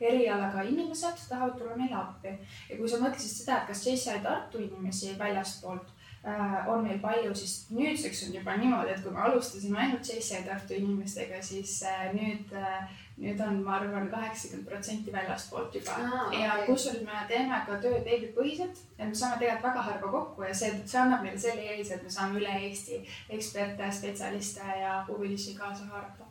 erialaga 0.01 0.65
inimesed 0.65 1.23
tahavad 1.29 1.57
tulla 1.59 1.77
meile 1.77 1.99
appi. 2.01 2.33
ja 2.69 2.77
kui 2.77 2.89
sa 2.89 3.01
mõtlesid 3.03 3.43
seda, 3.43 3.61
et 3.61 3.71
kas 3.71 3.85
JCI 3.85 4.23
Tartu 4.25 4.63
inimesi 4.65 5.13
väljastpoolt 5.19 5.93
äh, 6.25 6.57
on 6.73 6.83
meil 6.87 6.97
palju, 7.03 7.35
siis 7.35 7.69
nüüdseks 7.69 8.25
on 8.27 8.39
juba 8.41 8.57
niimoodi, 8.57 8.95
et 8.95 9.05
kui 9.05 9.13
me 9.13 9.21
alustasime 9.27 9.77
ainult 9.85 10.09
JCI 10.09 10.41
Tartu 10.49 10.73
inimestega, 10.79 11.43
siis 11.45 11.83
nüüd 12.17 12.57
nüüd 13.19 13.41
on, 13.43 13.59
ma 13.63 13.75
arvan, 13.79 14.07
kaheksakümmend 14.11 14.67
protsenti 14.69 15.11
väljastpoolt 15.13 15.75
juba 15.75 15.91
Aa, 15.91 16.21
okei. 16.27 16.41
ja 16.43 16.55
kusjuures 16.67 17.03
me 17.03 17.25
teeme 17.27 17.59
ka 17.67 17.77
tööd 17.83 18.05
veebipõhiselt 18.07 18.79
ja 18.97 19.09
me 19.09 19.15
saame 19.15 19.39
tegelikult 19.41 19.67
väga 19.67 19.85
harva 19.89 20.11
kokku 20.13 20.47
ja 20.47 20.55
see, 20.55 20.71
see 20.85 21.01
annab 21.01 21.25
meile 21.25 21.39
selle 21.41 21.65
eelise, 21.67 21.97
et 21.97 22.05
me 22.07 22.13
saame 22.15 22.39
üle 22.39 22.55
Eesti 22.69 23.01
eksperte, 23.37 23.91
spetsialiste 23.99 24.79
ja 24.81 25.01
huvilisi 25.09 25.55
kaasa 25.57 25.89
haarata. 25.91 26.29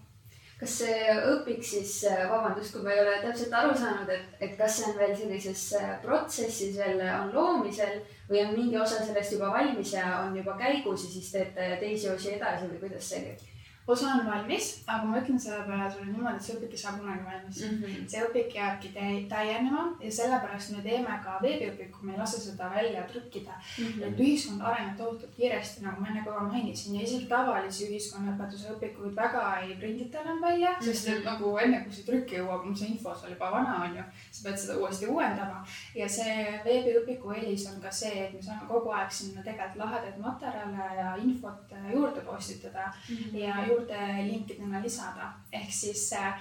kas 0.58 0.78
see 0.80 1.18
õpik 1.32 1.60
siis, 1.62 1.92
vabandust, 2.30 2.72
kui 2.74 2.86
ma 2.86 2.94
ei 2.94 3.02
ole 3.04 3.18
täpselt 3.22 3.52
aru 3.60 3.76
saanud, 3.78 4.08
et, 4.14 4.32
et 4.40 4.56
kas 4.58 4.80
see 4.80 4.88
on 4.88 4.96
veel 4.98 5.14
sellises 5.20 5.66
äh, 5.78 5.92
protsessis 6.02 6.80
veel 6.80 7.04
on 7.10 7.30
loomisel 7.36 8.00
või 8.30 8.46
on 8.46 8.56
mingi 8.56 8.80
osa 8.80 9.04
sellest 9.04 9.36
juba 9.36 9.52
valmis 9.52 9.92
ja 9.92 10.08
on 10.24 10.40
juba 10.40 10.56
käigus 10.58 11.04
ja 11.04 11.12
siis 11.12 11.30
teete 11.36 11.70
teisi 11.84 12.10
osi 12.16 12.34
edasi 12.40 12.72
või 12.72 12.82
kuidas 12.86 13.12
see 13.12 13.22
käib 13.28 13.46
osa 13.88 14.06
on 14.14 14.26
valmis, 14.26 14.66
aga 14.86 15.04
ma 15.08 15.18
ütlen 15.20 15.38
selle 15.40 15.62
peale 15.66 15.90
sulle 15.92 16.06
niimoodi, 16.12 16.36
et 16.36 16.42
see 16.46 16.56
õpik 16.58 16.72
ei 16.76 16.80
saa 16.82 16.92
kunagi 16.98 17.24
valmis 17.24 17.60
mm? 17.64 17.78
-hmm. 17.82 18.08
see 18.12 18.22
õpik 18.26 18.54
jääbki 18.58 18.88
täi- 18.96 19.26
täienema 19.28 19.84
ja 20.00 20.10
sellepärast 20.12 20.70
me 20.76 20.82
teeme 20.82 21.14
ka 21.24 21.38
veebiõpiku, 21.42 21.98
me 22.02 22.12
ei 22.12 22.18
lase 22.18 22.40
seda 22.40 22.70
välja 22.74 23.02
trükkida 23.12 23.52
Mm 23.78 23.84
-hmm. 23.84 24.02
et 24.08 24.20
ühiskond 24.20 24.60
areneb 24.62 24.96
tohutult 24.96 25.34
kiiresti, 25.36 25.84
nagu 25.84 26.00
ma 26.00 26.08
enne 26.08 26.22
korra 26.24 26.40
mainisin 26.40 26.94
ja 26.94 27.02
isegi 27.02 27.26
tavalisi 27.26 27.86
ühiskonnaõpetuse 27.88 28.70
õpikuid 28.74 29.14
väga 29.16 29.42
ei 29.62 29.74
prindita 29.76 30.20
enam 30.20 30.40
välja 30.42 30.70
mm, 30.70 30.76
-hmm. 30.76 30.84
sest 30.84 31.08
et 31.08 31.24
nagu 31.24 31.58
enne 31.58 31.80
kui 31.84 31.92
see 31.92 32.04
trükki 32.04 32.36
jõuab, 32.36 32.66
on 32.66 32.76
see 32.76 32.88
info 32.88 33.14
seal 33.14 33.32
juba 33.32 33.50
vana, 33.50 33.74
on 33.84 33.96
ju. 33.96 34.02
sa 34.30 34.48
pead 34.48 34.58
seda 34.58 34.76
uuesti 34.78 35.06
uuendama 35.06 35.66
ja 35.94 36.08
see 36.08 36.60
veebiõpiku 36.64 37.32
eelis 37.36 37.66
on 37.74 37.80
ka 37.80 37.90
see, 37.90 38.24
et 38.26 38.32
me 38.34 38.42
saame 38.42 38.66
kogu 38.68 38.90
aeg 38.90 39.10
sinna 39.10 39.42
tegelikult 39.42 39.76
lahedaid 39.84 40.18
materjale 40.18 40.94
ja 41.00 41.16
infot 41.16 41.74
juurde 41.92 42.20
postitada 42.20 42.92
Mm 43.08 43.16
-hmm. 43.16 43.36
ja 43.38 43.66
juurde 43.68 43.77
linkidena 44.26 44.82
lisada, 44.82 45.32
ehk 45.52 45.72
siis 45.72 46.12
äh, 46.12 46.32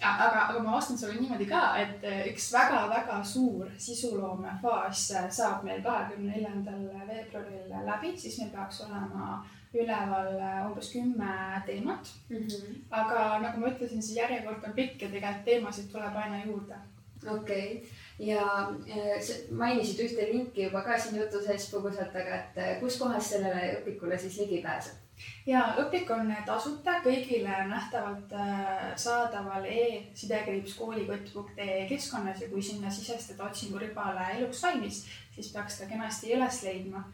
aga, 0.00 0.46
aga 0.48 0.62
ma 0.62 0.76
vastan 0.76 0.98
sulle 0.98 1.14
niimoodi 1.20 1.46
ka, 1.46 1.62
et 1.78 2.04
äh, 2.04 2.22
üks 2.32 2.50
väga-väga 2.54 3.18
suur 3.24 3.70
sisuloome 3.78 4.54
faas 4.62 5.10
äh, 5.16 5.26
saab 5.30 5.64
meil 5.66 5.82
kahekümne 5.84 6.32
neljandal 6.32 6.86
veebruaril 7.08 7.74
läbi, 7.86 8.14
siis 8.18 8.38
meil 8.40 8.54
peaks 8.54 8.82
olema 8.86 9.42
üleval 9.72 10.34
umbes 10.68 10.90
kümme 10.92 11.62
teemat. 11.66 12.08
Mm 12.28 12.36
-hmm. 12.36 12.80
aga 12.90 13.38
nagu 13.38 13.60
ma 13.60 13.68
ütlesin, 13.68 14.02
see 14.02 14.20
järjekord 14.20 14.64
on 14.64 14.72
pikk 14.72 15.02
ja 15.02 15.08
tegelikult 15.08 15.44
teemasid 15.44 15.92
tuleb 15.92 16.16
aina 16.16 16.44
juurde. 16.44 16.76
okei 17.30 17.76
okay. 17.76 17.88
ja 18.18 18.42
mainisid 19.50 20.00
ühte 20.04 20.32
linki 20.32 20.62
juba 20.62 20.82
ka 20.82 20.98
siin 20.98 21.16
jutu 21.20 21.44
sees 21.44 21.70
põgusalt, 21.74 22.16
aga 22.22 22.34
et 22.34 22.58
äh, 22.58 22.80
kuskohast 22.80 23.30
sellele 23.30 23.78
õpikule 23.78 24.18
siis 24.18 24.38
ligi 24.38 24.62
pääseb? 24.62 25.01
Ja 25.46 25.62
õpik 25.82 26.10
on 26.14 26.30
tasuta 26.46 26.98
kõigile 27.04 27.64
nähtavalt 27.70 28.32
äh, 28.36 28.92
saadaval 28.96 29.66
e-sidekriips 29.66 30.76
koolikott.ee 30.78 31.86
keskkonnas 31.90 32.44
ja 32.44 32.50
kui 32.52 32.62
sinna 32.62 32.90
sisestada 32.90 33.48
otsinguribale 33.48 34.28
eluks 34.36 34.62
valmis, 34.62 35.04
siis 35.34 35.50
peaks 35.54 35.80
ta 35.80 35.90
kenasti 35.90 36.34
üles 36.36 36.62
leidma. 36.66 37.04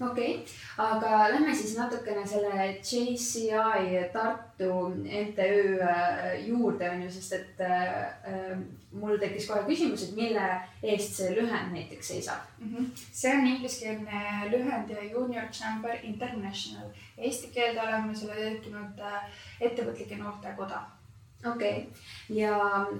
Okei 0.00 0.34
okay., 0.34 0.54
aga 0.78 1.28
lähme 1.32 1.54
siis 1.54 1.76
natukene 1.78 2.26
selle 2.26 2.66
JCI 2.82 4.08
Tartu 4.12 4.72
MTÜ 5.04 5.78
äh, 5.82 6.46
juurde 6.46 6.90
on 6.90 7.02
ju, 7.02 7.10
sest 7.10 7.32
et 7.32 7.60
äh, 7.60 8.58
mul 8.92 9.18
tekkis 9.20 9.48
kohe 9.48 9.62
küsimus, 9.66 10.06
et 10.08 10.16
mille 10.16 10.44
eest 10.82 11.16
see 11.18 11.32
lühend 11.36 11.72
näiteks 11.72 12.12
seisab 12.12 12.44
mm. 12.58 12.74
-hmm. 12.74 12.90
see 13.12 13.32
on 13.32 13.46
ingliskeelne 13.46 14.50
lühend 14.50 14.92
Junior 15.10 15.48
Chamber 15.52 15.98
International. 16.02 16.88
Eesti 17.18 17.48
keelde 17.54 17.82
oleme 17.82 18.14
selle 18.14 18.36
tõlkinud 18.36 19.00
äh, 19.00 19.22
ettevõtlike 19.60 20.16
noortekoda. 20.16 20.84
Okei 21.50 21.78
okay., 21.78 22.36
ja 22.38 22.56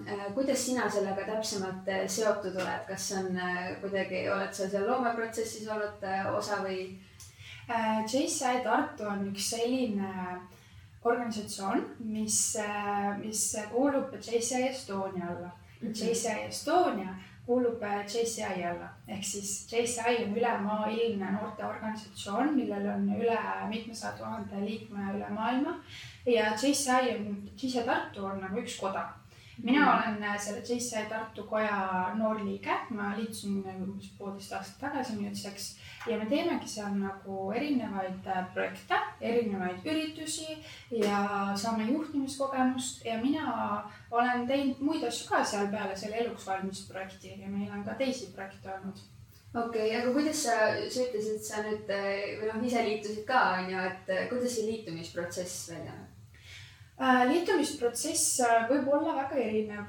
äh, 0.08 0.34
kuidas 0.34 0.66
sina 0.66 0.90
sellega 0.90 1.26
täpsemalt 1.26 1.88
äh, 1.88 2.06
seotud 2.08 2.56
oled, 2.56 2.84
kas 2.88 3.10
on 3.18 3.36
äh, 3.36 3.72
kuidagi, 3.80 4.26
oled 4.30 4.54
sa 4.54 4.68
seal 4.70 4.86
loomeprotsessis 4.90 5.68
olnud 5.68 6.04
äh, 6.06 6.26
osa 6.34 6.60
või? 6.64 6.80
Äh, 7.66 8.04
JCI 8.06 8.62
Tartu 8.64 9.08
on 9.10 9.26
üks 9.32 9.50
selline 9.56 10.10
organisatsioon, 11.06 11.82
mis, 12.10 12.56
mis 13.20 13.42
kuulub 13.70 14.14
JCI 14.18 14.68
Estonia 14.68 15.28
alla 15.30 15.50
mm. 15.50 15.88
-hmm. 15.88 15.94
JCI 15.94 16.46
Estonia 16.48 17.14
kuulub 17.46 17.82
JCI 17.82 18.64
alla 18.66 18.88
ehk 19.08 19.24
siis 19.24 19.50
JCI 19.72 20.24
on 20.24 20.36
ülemaailmne 20.36 21.30
noorteorganisatsioon, 21.32 22.54
millel 22.56 22.88
on 22.94 23.06
üle 23.18 23.38
mitmesaja 23.68 24.16
tuhande 24.18 24.64
liikme 24.64 25.12
üle 25.14 25.28
maailma. 25.30 25.76
Ja 26.26 26.50
JCI 26.54 27.14
on, 27.14 27.30
JCI 27.62 27.86
Tartu 27.86 28.26
on 28.26 28.42
nagu 28.42 28.60
üks 28.64 28.80
koda 28.80 29.06
mina 29.62 29.96
olen 29.96 30.40
selle 30.40 30.60
JCI 30.60 31.06
Tartu 31.08 31.42
koja 31.42 32.12
noor 32.14 32.40
liige, 32.44 32.74
ma 32.90 33.12
liitusin 33.16 33.64
umbes 33.64 34.10
poolteist 34.18 34.52
aastat 34.52 34.80
tagasi 34.80 35.16
nüüdseks. 35.20 35.68
Ja 36.06 36.18
me 36.18 36.26
teemegi 36.30 36.68
seal 36.70 36.94
nagu 37.00 37.50
erinevaid 37.56 38.28
äh, 38.30 38.44
projekte, 38.54 38.98
erinevaid 39.20 39.84
üritusi 39.84 40.58
ja 40.90 41.52
saame 41.56 41.88
juhtimiskogemust. 41.90 43.04
Ja 43.04 43.18
mina 43.22 43.82
olen 44.10 44.46
teinud 44.46 44.80
muid 44.80 45.04
asju 45.04 45.28
ka 45.30 45.44
seal 45.44 45.70
peale 45.72 45.96
selle 45.96 46.20
eluks 46.24 46.46
valmis 46.46 46.84
projekti 46.90 47.34
ja 47.40 47.48
meil 47.48 47.72
on 47.72 47.84
ka 47.84 47.96
teisi 47.98 48.32
projekte 48.34 48.72
olnud. 48.76 49.04
Okei 49.56 49.86
okay,, 49.88 50.00
aga 50.02 50.12
kuidas 50.12 50.42
sa, 50.44 50.56
sa 50.92 51.06
ütlesid, 51.06 51.40
sa 51.40 51.62
nüüd 51.64 51.88
või 51.88 52.50
noh, 52.50 52.66
ise 52.68 52.82
liitusid 52.84 53.24
ka 53.28 53.40
on 53.56 53.72
ju, 53.72 53.86
et 53.88 54.12
kuidas 54.28 54.52
see 54.52 54.68
liitumisprotsess 54.68 55.70
välja 55.72 55.94
näeb? 55.94 56.15
Äh, 56.96 57.26
liitumisprotsess 57.28 58.38
äh, 58.40 58.62
võib 58.70 58.86
olla 58.88 59.12
väga 59.18 59.36
erinev. 59.36 59.84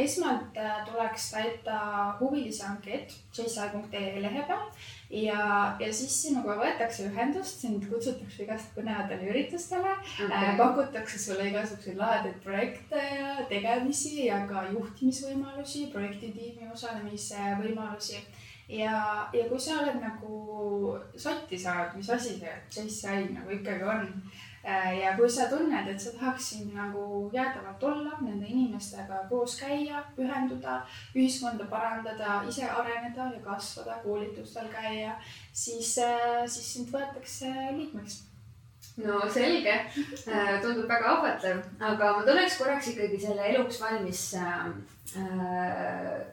esmalt 0.00 0.54
tuleks 0.86 1.24
täita 1.32 1.78
huvilise 2.20 2.62
ankeet 2.64 3.10
jci.ee 3.34 4.22
lehe 4.22 4.44
peal 4.48 4.62
ja, 5.10 5.74
ja 5.80 5.88
siis 5.92 6.14
sinuga 6.22 6.54
võetakse 6.60 7.08
ühendust, 7.10 7.60
sind 7.60 7.84
kutsutakse 7.90 8.44
igast 8.46 8.70
põnevatele 8.76 9.26
üritustele 9.32 9.90
okay., 9.98 10.54
pakutakse 10.56 11.18
sulle 11.18 11.50
igasuguseid 11.50 11.98
lahedaid 11.98 12.38
projekte 12.46 13.02
ja 13.02 13.44
tegemisi 13.50 14.28
ja 14.28 14.40
ka 14.48 14.64
juhtimisvõimalusi, 14.70 15.90
projektitiimi 15.92 16.70
osalemise 16.72 17.50
võimalusi 17.60 18.22
ja, 18.68 19.28
ja 19.34 19.44
kui 19.50 19.60
sa 19.60 19.82
oled 19.82 20.00
nagu 20.00 20.96
sotti 21.26 21.58
saanud, 21.58 21.98
mis 21.98 22.08
asi 22.16 22.38
see 22.38 22.56
JCI 22.78 23.34
nagu 23.34 23.58
ikkagi 23.58 23.92
on 23.98 24.08
äh, 24.08 24.42
ja 24.64 25.12
kui 25.16 25.28
sa 25.30 25.46
tunned, 25.50 25.88
et 25.88 26.00
sa 26.00 26.12
tahaks 26.16 26.50
siin 26.50 26.70
nagu 26.74 27.30
jäädavalt 27.32 27.82
olla, 27.84 28.18
nende 28.20 28.46
inimestega 28.48 29.24
koos 29.28 29.58
käia, 29.60 30.04
pühenduda, 30.16 30.78
ühiskonda 31.16 31.66
parandada, 31.70 32.40
ise 32.48 32.68
areneda 32.68 33.28
ja 33.34 33.40
kasvada, 33.44 33.98
koolitustel 34.04 34.70
käia, 34.72 35.18
siis, 35.52 35.98
äh, 35.98 36.46
siis 36.46 36.72
sind 36.74 36.94
võetakse 36.94 37.52
liikmeks. 37.76 38.22
No 39.04 39.18
selge, 39.32 39.72
tundub 40.62 40.86
väga 40.86 41.08
ahvatlev, 41.16 41.62
aga 41.82 42.10
ma 42.14 42.26
tuleks 42.26 42.58
korraks 42.60 42.92
ikkagi 42.92 43.18
selle 43.18 43.48
eluks 43.50 43.80
valmis 43.82 44.20
äh, 44.38 44.68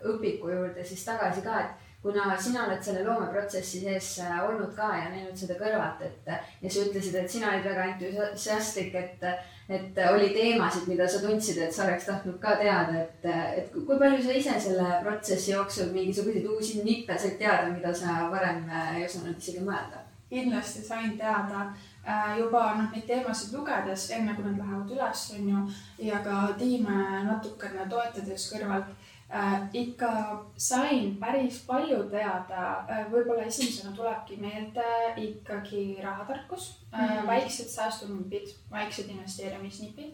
õpiku 0.06 0.52
juurde 0.52 0.86
siis 0.86 1.02
tagasi 1.08 1.42
ka, 1.42 1.64
et 1.64 1.90
kuna 2.02 2.38
sina 2.38 2.66
oled 2.66 2.82
selle 2.84 3.04
loomeprotsessi 3.06 3.82
sees 3.84 4.12
äh, 4.26 4.40
olnud 4.44 4.74
ka 4.76 4.90
ja 4.98 5.10
näinud 5.12 5.38
seda 5.38 5.58
kõrvalt, 5.60 6.02
et 6.06 6.30
ja 6.32 6.70
sa 6.70 6.86
ütlesid, 6.88 7.18
et 7.20 7.30
sina 7.30 7.52
olid 7.52 7.68
väga 7.68 7.88
entusiastlik, 7.92 8.96
et, 8.98 9.26
et 9.70 10.02
oli 10.10 10.32
teemasid, 10.34 10.88
mida 10.90 11.08
sa 11.08 11.22
tundsid, 11.22 11.62
et 11.62 11.74
sa 11.76 11.86
oleks 11.86 12.10
tahtnud 12.10 12.40
ka 12.42 12.56
teada, 12.62 13.04
et, 13.06 13.28
et 13.62 13.74
kui 13.76 14.00
palju 14.02 14.22
sa 14.26 14.38
ise 14.38 14.58
selle 14.66 14.88
protsessi 15.06 15.54
jooksul 15.54 15.94
mingisuguseid 15.94 16.48
uusi 16.50 16.82
nippe 16.88 17.18
said 17.18 17.38
teada, 17.42 17.70
mida 17.70 17.94
sa 17.94 18.24
varem 18.34 18.66
äh, 18.70 18.96
ei 18.98 19.10
osanud 19.10 19.38
isegi 19.38 19.66
mõelda? 19.66 20.08
kindlasti 20.32 20.80
sain 20.80 21.18
teada 21.20 21.66
äh, 22.08 22.38
juba 22.40 22.62
noh, 22.78 22.86
neid 22.94 23.04
teemasid 23.04 23.52
lugedes, 23.52 24.06
enne 24.16 24.32
kui 24.38 24.46
nad 24.48 24.62
lähevad 24.62 24.94
üles, 24.96 25.24
on 25.36 25.50
ju, 25.50 25.64
ja 26.08 26.22
ka 26.24 26.46
tiime 26.58 27.02
natukene 27.28 27.84
toetades 27.92 28.46
kõrvalt 28.54 29.01
äh, 29.34 29.70
ikka 29.74 30.12
sain 30.58 31.16
päris 31.20 31.62
palju 31.68 32.04
teada 32.10 32.62
äh,. 32.90 33.04
võib-olla 33.12 33.48
esimesena 33.48 33.96
tulebki 33.96 34.38
meelde 34.38 34.86
ikkagi 35.18 35.98
rahatarkus 36.04 36.70
mm, 36.92 37.00
-hmm. 37.00 37.18
äh, 37.18 37.28
väiksed 37.28 37.70
säästunipid, 37.70 38.56
väiksed 38.72 39.10
investeerimisnipid 39.10 40.14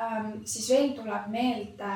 ähm,. 0.00 0.30
siis 0.44 0.70
veel 0.70 0.92
tuleb 0.92 1.26
meelde 1.28 1.92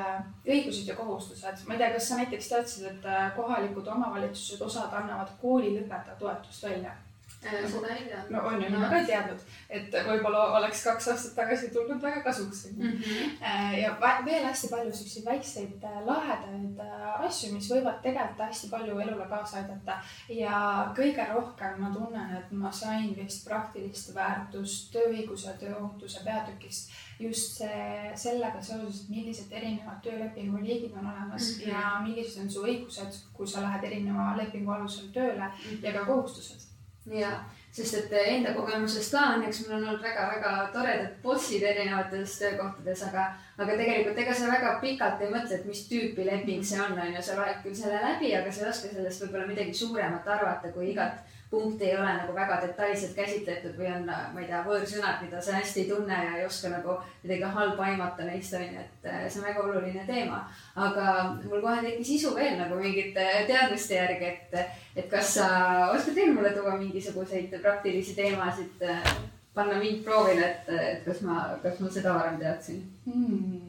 õigused 0.46 0.88
ja 0.88 0.96
kohustused. 0.96 1.66
ma 1.66 1.74
ei 1.74 1.78
tea, 1.78 1.92
kas 1.92 2.08
sa 2.08 2.16
näiteks 2.16 2.48
teadsid, 2.48 2.90
et 2.90 3.06
äh, 3.06 3.32
kohalikud 3.36 3.86
omavalitsused, 3.86 4.60
osad 4.60 4.92
annavad 4.92 5.34
koolilõpetaja 5.40 6.16
toetust 6.18 6.62
välja 6.62 6.96
seda 7.42 7.94
ei 7.94 8.04
tea. 8.08 8.22
no 8.30 8.46
on 8.46 8.62
ju, 8.62 8.70
mina 8.70 8.88
ka 8.88 8.98
ei 9.00 9.06
teadnud, 9.06 9.44
et 9.78 9.96
võib-olla 10.06 10.42
oleks 10.58 10.84
kaks 10.86 11.08
aastat 11.12 11.34
tagasi 11.40 11.70
tulnud 11.74 12.02
väga 12.02 12.22
kasuks 12.22 12.64
mm. 12.70 12.90
-hmm. 12.90 13.78
ja 13.80 13.96
veel 14.24 14.44
hästi 14.44 14.70
palju 14.70 14.94
siukseid 14.94 15.26
väikseid 15.26 15.84
äh, 15.84 15.98
lahedaid 16.06 16.82
asju, 17.28 17.52
mis 17.54 17.70
võivad 17.72 18.00
tegelikult 18.02 18.46
hästi 18.46 18.70
palju 18.70 18.98
elule 19.06 19.28
kaasa 19.28 19.62
aidata. 19.62 19.98
ja 20.28 20.56
kõige 20.96 21.26
rohkem 21.32 21.80
ma 21.82 21.92
tunnen, 21.94 22.36
et 22.36 22.52
ma 22.52 22.72
sain 22.72 23.16
vist 23.16 23.48
praktilist 23.48 24.14
väärtust 24.14 24.92
tööõiguse 24.92 25.56
tööohutuse 25.60 26.24
peatükist 26.24 26.92
just 27.22 27.58
see, 27.58 28.10
sellega 28.14 28.62
seoses, 28.62 29.04
et 29.04 29.14
millised 29.14 29.52
erinevad 29.52 30.00
töölepingu 30.02 30.62
liigid 30.62 30.92
on 30.98 31.06
olemas 31.06 31.48
mm 31.48 31.62
-hmm. 31.62 31.68
ja 31.68 32.00
millised 32.02 32.42
on 32.42 32.50
su 32.50 32.66
õigused, 32.66 33.22
kui 33.32 33.46
sa 33.46 33.62
lähed 33.62 33.84
erineva 33.84 34.36
lepingu 34.36 34.70
alusel 34.70 35.08
tööle 35.12 35.46
mm 35.46 35.52
-hmm. 35.52 35.84
ja 35.84 35.92
ka 35.92 36.04
kohustused 36.04 36.71
ja, 37.10 37.30
sest 37.72 37.96
et 37.98 38.12
enda 38.20 38.52
kogemusest 38.54 39.14
ka 39.14 39.22
õnneks 39.36 39.62
mul 39.64 39.76
on 39.78 39.86
olnud 39.88 40.04
väga-väga 40.04 40.52
toredad 40.74 41.16
bossid 41.22 41.64
erinevates 41.66 42.36
töökohtades, 42.38 43.02
aga, 43.08 43.26
aga 43.58 43.76
tegelikult 43.80 44.20
ega 44.22 44.34
sa 44.36 44.50
väga 44.52 44.76
pikalt 44.82 45.22
ei 45.24 45.32
mõtle, 45.32 45.58
et 45.58 45.66
mis 45.66 45.84
tüüpi 45.90 46.26
leping 46.28 46.64
see 46.64 46.80
on, 46.80 46.94
on 46.98 47.14
ju, 47.16 47.22
sa 47.24 47.38
loed 47.40 47.62
küll 47.64 47.76
selle 47.76 48.02
läbi, 48.04 48.34
aga 48.38 48.52
sa 48.52 48.66
ei 48.66 48.70
oska 48.70 48.92
sellest 48.92 49.24
võib-olla 49.24 49.48
midagi 49.50 49.74
suuremat 49.74 50.28
arvata, 50.36 50.70
kui 50.74 50.92
igat 50.92 51.24
punkt 51.52 51.82
ei 51.84 51.92
ole 51.96 52.12
nagu 52.16 52.34
väga 52.34 52.56
detailselt 52.62 53.12
käsitletud 53.16 53.74
või 53.76 53.90
on, 53.92 54.06
ma 54.08 54.40
ei 54.40 54.46
tea, 54.48 54.62
võõrsõnad, 54.64 55.18
mida 55.20 55.40
sa 55.44 55.58
hästi 55.58 55.82
ei 55.82 55.88
tunne 55.90 56.20
ja 56.24 56.38
ei 56.38 56.46
oska 56.46 56.70
nagu 56.72 56.94
midagi 57.22 57.50
halba 57.56 57.84
aimata 57.90 58.24
neist 58.24 58.56
on 58.56 58.64
ju, 58.64 58.84
et 58.84 59.08
äh, 59.10 59.26
see 59.26 59.42
on 59.42 59.48
väga 59.50 59.64
oluline 59.66 60.06
teema. 60.08 60.38
aga 60.76 61.06
mul 61.42 61.60
kohe 61.60 61.82
tekkis 61.84 62.14
isu 62.16 62.32
veel 62.38 62.56
nagu 62.56 62.80
mingite 62.80 63.26
teadmiste 63.50 63.98
järgi, 63.98 64.32
et, 64.32 64.78
et 64.96 65.10
kas 65.12 65.34
sa 65.36 65.48
oskad 65.92 66.16
veel 66.16 66.32
mulle 66.32 66.54
tuua 66.56 66.78
mingisuguseid 66.80 67.52
praktilisi 67.60 68.16
teemasid, 68.16 68.88
äh, 68.88 69.12
panna 69.54 69.76
mind 69.78 70.00
proovile, 70.06 70.48
et, 70.48 70.72
et 70.80 71.04
kas 71.04 71.20
ma, 71.26 71.50
kas 71.62 71.80
ma 71.84 71.92
seda 71.92 72.16
varem 72.16 72.40
teadsin 72.40 72.80
hmm.? 73.04 73.68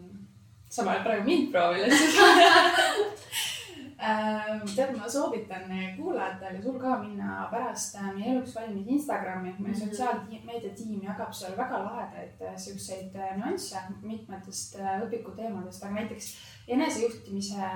sa 0.69 0.87
paned 0.87 1.03
praegu 1.03 1.27
mind 1.27 1.51
proovile 1.51 1.91
siis 1.91 2.15
tead, 3.97 4.95
ma 4.97 5.09
soovitan 5.09 5.71
kuulajatel 5.97 6.55
ja 6.55 6.61
sul 6.63 6.77
ka 6.81 6.97
minna 7.01 7.47
pärast 7.51 7.95
äh, 7.95 8.09
meie 8.15 8.31
eluks 8.33 8.55
valmis 8.55 8.87
Instagrami, 8.87 9.55
meie 9.59 9.73
mhm. 9.73 9.79
sotsiaalmeedia 9.79 10.73
tiim 10.77 11.01
jagab 11.03 11.33
seal 11.33 11.57
väga 11.57 11.83
lahedaid 11.85 12.41
äh, 12.41 12.55
siukseid 12.65 13.15
äh, 13.15 13.35
nüansse 13.39 13.81
mitmetest 14.01 14.77
õpikuteemadest, 15.07 15.83
aga 15.83 15.99
näiteks 15.99 16.31
enesejuhtimise 16.67 17.73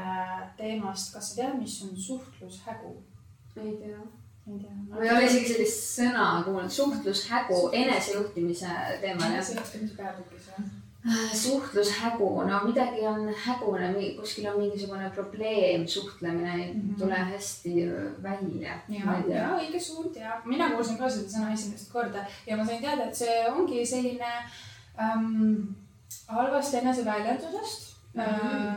teemast, 0.57 1.13
kas 1.13 1.33
sa 1.33 1.41
tead, 1.41 1.59
mis 1.59 1.81
on 1.87 1.93
suhtlushägu? 2.07 2.95
ei 3.57 3.75
tea 3.77 4.01
ei 4.47 4.59
tea. 4.61 4.73
ma 4.89 5.03
ei 5.03 5.11
ole 5.11 5.23
isegi 5.25 5.53
sellist 5.53 5.87
sõna 5.97 6.27
kuulnud, 6.45 6.71
suhtlushägu 6.71 7.61
enesejuhtimise 7.83 8.75
teemal. 9.01 9.31
enesejuhtimise 9.31 9.97
peatükis 9.97 10.51
jah 10.53 10.67
Äh, 10.67 10.86
suhtlushägu, 11.33 12.43
no 12.43 12.59
midagi 12.65 13.05
on 13.07 13.29
hägune, 13.45 13.93
kuskil 14.19 14.47
on 14.49 14.57
mingisugune 14.59 15.09
probleem, 15.15 15.87
suhtlemine 15.87 16.53
ei 16.55 16.73
mm 16.73 16.81
-hmm. 16.81 16.99
tule 16.99 17.15
hästi 17.15 17.73
välja. 18.23 18.73
ja, 18.89 19.17
ja 19.27 19.49
õige 19.57 19.79
suund 19.79 20.15
ja 20.15 20.41
mina 20.45 20.69
kuulsin 20.69 20.97
ka 20.97 21.09
seda 21.09 21.29
sõna 21.29 21.53
esimest 21.53 21.91
korda 21.91 22.25
ja 22.47 22.57
ma 22.57 22.65
sain 22.65 22.81
teada, 22.81 23.05
et 23.05 23.15
see 23.15 23.45
ongi 23.51 23.85
selline 23.85 24.31
ähm, 24.99 25.75
halvast 26.27 26.73
eneseväljendusest 26.73 27.95
mm 28.13 28.21
-hmm. 28.21 28.67
äh, 28.67 28.75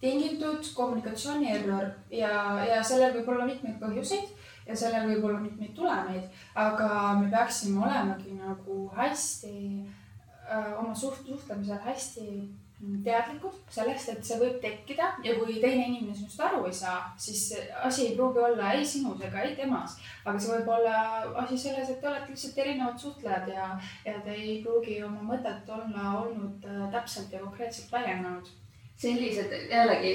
tingitud 0.00 0.74
kommunikatsiooni 0.74 1.52
error 1.52 1.90
ja, 2.10 2.64
ja 2.68 2.82
sellel 2.82 3.14
võib 3.14 3.28
olla 3.28 3.46
mitmeid 3.46 3.78
põhjuseid 3.80 4.28
ja 4.66 4.76
sellel 4.76 5.08
võib 5.10 5.24
olla 5.24 5.40
mitmeid 5.40 5.74
tulemeid, 5.74 6.24
aga 6.54 6.88
me 7.20 7.30
peaksime 7.30 7.84
olemagi 7.84 8.34
nagu 8.38 8.90
hästi 8.96 9.71
oma 10.78 10.94
suht-, 10.94 11.26
suhtlemisel 11.28 11.80
hästi 11.86 12.26
teadlikud 13.04 13.58
sellest, 13.70 14.08
et 14.10 14.24
see 14.26 14.38
võib 14.40 14.56
tekkida 14.62 15.12
ja 15.22 15.34
kui 15.38 15.60
teine 15.62 15.84
inimene 15.86 16.14
sinust 16.18 16.40
aru 16.42 16.64
ei 16.66 16.74
saa, 16.74 17.12
siis 17.20 17.44
asi 17.86 18.08
ei 18.08 18.16
pruugi 18.16 18.42
olla 18.42 18.72
ei 18.74 18.86
sinus 18.86 19.22
ega 19.22 19.44
ei 19.46 19.54
temas. 19.58 19.94
aga 20.24 20.34
see 20.38 20.56
võib 20.56 20.72
olla 20.76 20.96
asi 21.44 21.58
selles, 21.58 21.92
et 21.92 22.00
te 22.00 22.10
olete 22.10 22.34
lihtsalt 22.34 22.58
erinevad 22.64 22.98
suhtlejad 22.98 23.52
ja, 23.54 23.68
ja 24.08 24.16
te 24.24 24.34
ei 24.34 24.58
pruugi 24.64 24.98
oma 25.06 25.22
mõtet 25.30 25.70
olla 25.76 26.08
olnud 26.24 26.66
äh, 26.66 26.82
täpselt 26.96 27.32
ja 27.32 27.44
konkreetselt 27.44 27.92
väljendanud 27.94 28.50
sellised 29.02 29.54
jällegi 29.70 30.12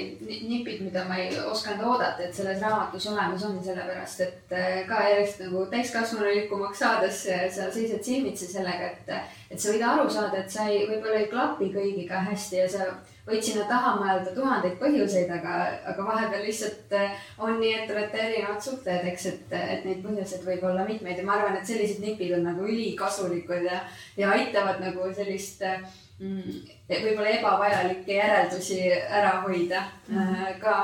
nipid, 0.48 0.80
mida 0.86 1.04
ma 1.08 1.18
ei 1.20 1.34
osanud 1.40 1.84
oodata, 1.90 2.24
et 2.24 2.34
selles 2.34 2.62
raamatus 2.62 3.06
olemas 3.10 3.44
on, 3.44 3.58
sellepärast 3.64 4.22
et 4.24 4.54
äh, 4.56 4.80
ka 4.88 5.02
järjest 5.10 5.42
nagu 5.44 5.66
täiskasvanulikumaks 5.72 6.80
saades 6.84 7.20
sa 7.26 7.68
seisad 7.74 8.02
silmitsi 8.04 8.48
sellega, 8.48 8.88
et, 8.94 9.12
et 9.50 9.60
sa 9.60 9.74
võid 9.74 9.84
aru 9.84 10.08
saada, 10.10 10.40
et 10.40 10.50
sa 10.50 10.70
ei, 10.70 10.86
võib-olla 10.88 11.20
ei 11.20 11.28
klapi 11.28 11.70
kõigiga 11.74 12.24
hästi 12.30 12.62
ja 12.62 12.70
sa 12.72 12.88
võid 13.28 13.44
sinna 13.44 13.66
taha 13.68 13.94
mõelda 13.98 14.32
tuhandeid 14.32 14.78
põhjuseid, 14.80 15.30
aga, 15.36 15.60
aga 15.92 16.08
vahepeal 16.08 16.46
lihtsalt 16.48 16.96
äh, 16.96 17.28
on 17.44 17.58
nii, 17.60 17.74
et 17.82 17.92
olete 17.92 18.24
erinevad 18.24 18.64
suhtlejad, 18.64 19.08
eks, 19.12 19.30
et, 19.34 19.56
et 19.58 19.88
neid 19.88 20.02
põhjuseid 20.06 20.46
võib 20.48 20.64
olla 20.70 20.88
mitmeid 20.88 21.20
ja 21.20 21.28
ma 21.28 21.36
arvan, 21.36 21.60
et 21.60 21.68
sellised 21.68 22.00
nipid 22.04 22.32
on 22.38 22.46
nagu 22.48 22.64
ülikasulikud 22.64 23.68
ja, 23.68 23.82
ja 24.16 24.32
aitavad 24.36 24.80
nagu 24.80 25.12
sellist 25.16 25.64
äh, 25.66 25.82
võib-olla 26.18 27.30
ebavajalikke 27.30 28.16
järeldusi 28.16 28.78
ära 28.90 29.36
hoida. 29.44 29.84
Mm. 30.08 30.56
ka. 30.62 30.76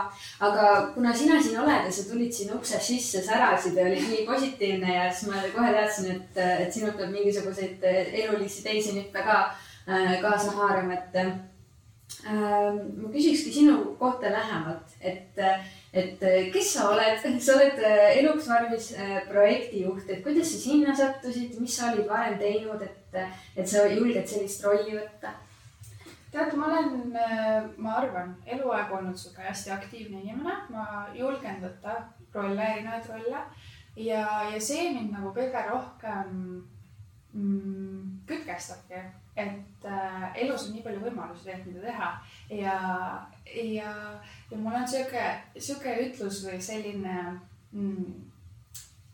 aga 0.46 0.66
kuna 0.94 1.14
sina 1.16 1.40
siin 1.42 1.58
oled 1.60 1.86
ja 1.88 1.92
sa 1.92 2.04
tulid 2.10 2.32
siin 2.32 2.52
uksest 2.54 2.86
sisse, 2.92 3.22
särasid 3.24 3.78
ja 3.78 3.86
olid 3.88 4.04
nii 4.10 4.26
positiivne 4.28 4.94
ja 4.94 5.08
siis 5.10 5.30
ma 5.30 5.42
kohe 5.54 5.72
teadsin, 5.72 6.10
et, 6.12 6.42
et 6.66 6.72
sinult 6.72 6.98
peab 7.00 7.10
mingisuguseid 7.14 7.82
elulisi 7.88 8.62
teisi 8.62 8.94
nippe 8.94 9.24
ka 9.24 9.40
äh, 9.88 10.20
kaasa 10.22 10.54
haarama, 10.58 11.00
et 11.00 11.18
äh, 11.24 11.32
ma 12.24 13.10
küsikski 13.12 13.52
sinu 13.52 13.78
kohta 13.98 14.30
lähemalt, 14.32 14.92
et, 15.00 15.40
et 15.92 16.20
kes 16.52 16.74
sa 16.76 16.90
oled, 16.92 17.24
sa 17.40 17.56
oled 17.56 17.80
Eluks 18.20 18.48
valmis 18.48 18.92
projektijuht, 19.28 20.08
et 20.08 20.22
kuidas 20.22 20.52
sa 20.52 20.60
sinna 20.60 20.94
sattusid, 20.96 21.56
mis 21.60 21.76
sa 21.76 21.90
olid 21.92 22.06
varem 22.08 22.38
teinud, 22.38 22.84
et 22.84 23.03
et, 23.16 23.42
et 23.56 23.68
sa 23.68 23.86
julged 23.88 24.26
sellist 24.28 24.64
rolli 24.66 24.96
võtta? 24.98 25.34
tead, 26.34 26.54
ma 26.58 26.66
olen, 26.66 27.16
äh, 27.16 27.62
ma 27.76 27.96
arvan, 28.00 28.34
eluaeg 28.46 28.92
olnud 28.92 29.18
sihuke 29.18 29.44
hästi 29.46 29.70
aktiivne 29.70 30.22
inimene, 30.22 30.56
ma 30.74 31.06
julgen 31.14 31.60
võtta 31.62 32.00
rolle, 32.34 32.70
erinevaid 32.72 33.10
rolle. 33.12 33.42
Ja, 33.96 34.24
ja 34.50 34.58
see 34.58 34.88
mind 34.90 35.14
nagu 35.14 35.30
kõige 35.36 35.60
rohkem 35.68 36.32
mm, 37.32 38.00
kütkestabki, 38.26 39.04
et 39.38 39.86
äh, 39.86 40.26
elus 40.42 40.66
on 40.66 40.74
nii 40.74 40.82
palju 40.82 41.04
võimalusi 41.04 41.46
tegelikult, 41.46 41.76
mida 41.76 41.86
teha. 41.86 42.10
Ja, 42.50 42.76
ja, 43.46 43.94
ja 44.50 44.58
mul 44.58 44.74
on 44.80 44.88
sihuke, 44.90 45.24
sihuke 45.54 45.94
ütlus 46.08 46.42
või 46.48 46.58
selline 46.62 47.18
mm, 47.70 48.33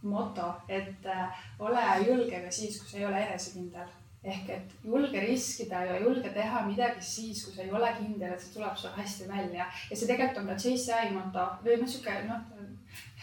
moto, 0.03 0.53
et 0.69 1.07
äh, 1.07 1.41
ole 1.59 1.83
julge 2.07 2.43
ka 2.45 2.53
siis, 2.53 2.79
kui 2.81 2.89
sa 2.91 2.99
ei 2.99 3.07
ole 3.07 3.25
enesekindel. 3.27 3.97
ehk 4.21 4.51
et 4.53 4.73
julge 4.85 5.21
riskida 5.21 5.79
ja 5.89 5.95
julge 6.01 6.29
teha 6.29 6.61
midagi 6.67 7.01
siis, 7.01 7.45
kui 7.45 7.55
sa 7.55 7.63
ei 7.63 7.71
ole 7.73 7.89
kindel, 7.99 8.35
et 8.35 8.43
see 8.43 8.53
tuleb 8.53 8.77
sul 8.77 8.93
hästi 8.97 9.29
välja. 9.29 9.67
ja 9.91 9.97
see 9.97 10.07
tegelikult 10.07 10.43
on 10.43 10.51
ka 10.53 10.59
JCI 10.61 11.15
moto 11.15 11.47
või 11.65 11.79
noh, 11.81 11.89
sihuke 11.89 12.19
noh 12.29 12.43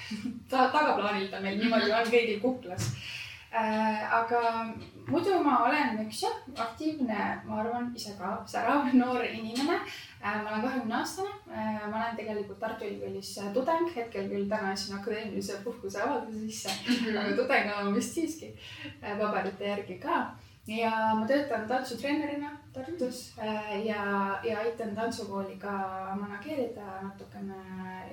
ta, 0.50 0.68
tagaplaanil 0.74 1.30
ta 1.32 1.42
meil 1.44 1.60
niimoodi 1.60 1.94
on 1.94 2.12
kõigil 2.12 2.42
kuklas. 2.42 2.90
Aga 3.52 4.42
muidu 5.08 5.40
ma 5.44 5.64
olen 5.66 6.02
üks 6.06 6.24
jah, 6.24 6.36
aktiivne, 6.58 7.42
ma 7.48 7.62
arvan 7.62 7.94
ise 7.96 8.18
ka 8.20 8.44
särav 8.46 8.92
noor 9.02 9.24
inimene 9.24 9.80
Äh, 10.24 10.44
ma 10.44 10.50
olen 10.50 10.62
kahekümne 10.62 10.96
aastane, 10.98 11.30
äh, 11.30 11.90
ma 11.90 11.98
olen 11.98 12.16
tegelikult 12.16 12.60
Tartu 12.60 12.86
Ülikoolis 12.86 13.38
äh, 13.38 13.52
tudeng, 13.54 13.86
hetkel 13.96 14.30
küll 14.32 14.48
täna 14.50 14.74
siin 14.76 14.98
akadeemilise 14.98 15.60
puhkuse 15.64 16.02
avalduse 16.02 16.40
sisse 16.40 16.70
mm, 16.70 16.96
-hmm. 16.96 17.20
aga 17.20 17.36
tudeng 17.36 17.70
olen 17.76 17.96
vist 17.96 18.14
siiski 18.14 18.50
paberite 19.02 19.68
järgi 19.68 20.00
ka. 20.00 20.26
ja 20.68 20.92
ma 21.16 21.28
töötan 21.28 21.68
tantsutreenerina 21.68 22.50
Tartus 22.78 23.20
ja, 23.84 24.02
ja 24.46 24.60
aitan 24.62 24.96
tantsukooli 24.96 25.58
ka 25.62 25.74
manageerida, 26.20 27.02
natukene 27.02 27.60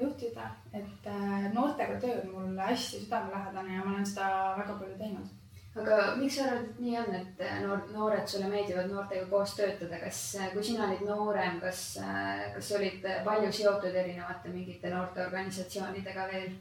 juhtida, 0.00 0.50
et 0.72 1.08
noortega 1.52 2.00
töö 2.00 2.18
on 2.22 2.30
mulle 2.32 2.68
hästi 2.72 3.04
südamelähedane 3.04 3.76
ja 3.76 3.84
ma 3.84 3.96
olen 3.96 4.06
seda 4.06 4.28
väga 4.58 4.78
palju 4.80 4.98
teinud 4.98 5.32
aga 5.74 6.14
miks 6.18 6.36
sa 6.38 6.44
arvad, 6.46 6.66
et 6.68 6.82
nii 6.84 6.98
on, 7.00 7.14
et 7.18 7.40
äh, 7.42 7.56
noor, 7.64 7.80
noored 7.94 8.28
sulle 8.30 8.48
meeldivad 8.50 8.90
noortega 8.90 9.26
koos 9.30 9.56
töötada, 9.58 9.98
kas, 10.04 10.20
äh, 10.38 10.52
kui 10.52 10.62
sina 10.62 10.86
olid 10.86 11.02
noorem, 11.08 11.58
kas, 11.62 11.80
äh, 12.02 12.44
kas 12.54 12.70
olid 12.78 13.02
palju 13.26 13.50
seotud 13.52 13.98
erinevate 14.02 14.54
mingite 14.54 14.92
noorteorganisatsioonidega 14.94 16.28
veel? 16.32 16.54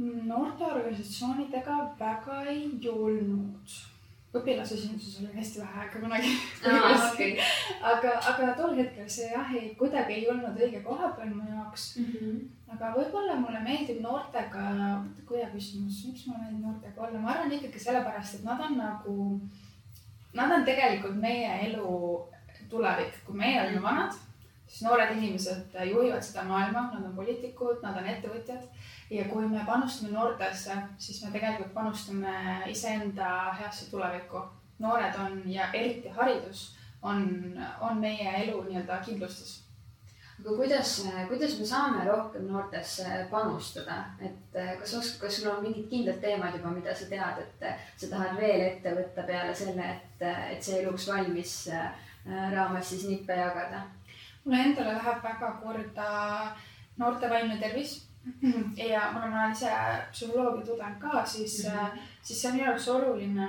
noorteorganisatsioonidega 0.00 1.78
väga 1.98 2.42
ei 2.52 2.68
olnud. 2.88 3.80
Õpilasesinduses 4.30 5.18
oli 5.24 5.32
hästi 5.34 5.60
vähe 5.60 5.80
aega 5.82 6.00
kunagi. 6.04 6.32
Okay. 7.10 7.32
aga, 7.82 8.14
aga 8.30 8.52
tol 8.58 8.76
hetkel 8.78 9.08
see 9.10 9.32
jah, 9.32 9.50
ei, 9.54 9.74
kuidagi 9.78 10.20
ei 10.20 10.28
olnud 10.30 10.58
õige 10.60 10.84
koha 10.86 11.10
peal 11.16 11.34
mu 11.34 11.48
jaoks 11.50 11.92
mm. 11.98 12.14
-hmm 12.14 12.40
aga 12.74 12.92
võib-olla 12.94 13.36
mulle 13.40 13.60
meeldib 13.64 14.00
noortega 14.04 14.64
kuidagi 15.26 15.58
küsimus, 15.58 16.04
miks 16.06 16.26
ma 16.28 16.38
olen 16.38 16.60
noortega 16.62 17.02
olla, 17.06 17.22
ma 17.22 17.32
arvan 17.34 17.54
ikkagi 17.56 17.82
sellepärast, 17.82 18.38
et 18.38 18.46
nad 18.46 18.62
on 18.66 18.76
nagu, 18.78 19.14
nad 20.38 20.54
on 20.54 20.66
tegelikult 20.68 21.18
meie 21.20 21.50
elu 21.66 21.94
tulevik, 22.70 23.16
kui 23.26 23.38
meie 23.40 23.58
olime 23.64 23.82
vanad, 23.82 24.14
siis 24.70 24.86
noored 24.86 25.16
inimesed 25.16 25.74
juhivad 25.90 26.22
seda 26.22 26.44
maailma, 26.46 26.86
nad 26.94 27.06
on 27.08 27.14
poliitikud, 27.16 27.80
nad 27.82 27.96
on 27.98 28.06
ettevõtjad 28.06 28.68
ja 29.10 29.24
kui 29.30 29.48
me 29.50 29.64
panustame 29.66 30.12
noortesse, 30.14 30.76
siis 30.98 31.22
me 31.24 31.32
tegelikult 31.34 31.74
panustame 31.74 32.34
iseenda 32.70 33.32
heasse 33.58 33.90
tulevikku. 33.90 34.44
noored 34.78 35.16
on 35.20 35.42
ja 35.46 35.66
eriti 35.76 36.08
haridus 36.08 36.76
on, 37.02 37.26
on 37.80 37.98
meie 38.00 38.30
elu 38.44 38.62
nii-öelda 38.68 39.02
kindlustus 39.04 39.58
aga 40.40 40.56
kuidas, 40.56 40.90
kuidas 41.28 41.58
me 41.58 41.66
saame 41.66 42.04
rohkem 42.06 42.46
noortesse 42.48 43.26
panustada, 43.30 43.98
et 44.24 44.56
eh, 44.56 44.70
kas 44.80 44.94
oskad, 44.96 45.20
kas 45.26 45.36
sul 45.36 45.50
on 45.50 45.62
mingid 45.64 45.90
kindlad 45.90 46.20
teemad 46.22 46.56
juba, 46.56 46.72
mida 46.72 46.94
sa 46.96 47.08
tead, 47.10 47.42
et 47.44 47.66
eh, 47.68 47.82
sa 48.00 48.08
tahad 48.14 48.38
veel 48.40 48.64
ette 48.70 48.94
võtta 48.96 49.26
peale 49.28 49.54
selle, 49.54 49.90
et, 49.96 50.24
et 50.54 50.62
see 50.64 50.80
eluks 50.80 51.08
valmis 51.12 51.56
raames 52.54 52.88
siis 52.88 53.04
nippe 53.08 53.36
jagada? 53.36 53.84
Mulle 54.44 54.62
endale 54.62 54.92
läheb 54.92 55.22
väga 55.22 55.50
korda 55.62 56.12
noorte 56.96 57.30
vaimne 57.30 57.58
tervis. 57.60 58.06
Ja 58.76 59.00
kuna 59.12 59.26
ma 59.26 59.38
olen 59.42 59.52
ise 59.52 59.70
psühholoogia 60.12 60.66
tudeng 60.66 60.98
ka, 61.00 61.22
siis 61.26 61.64
mm, 61.64 61.78
-hmm. 61.78 61.98
siis 62.22 62.42
see 62.42 62.50
on 62.50 62.56
minu 62.56 62.66
jaoks 62.66 62.88
oluline, 62.88 63.48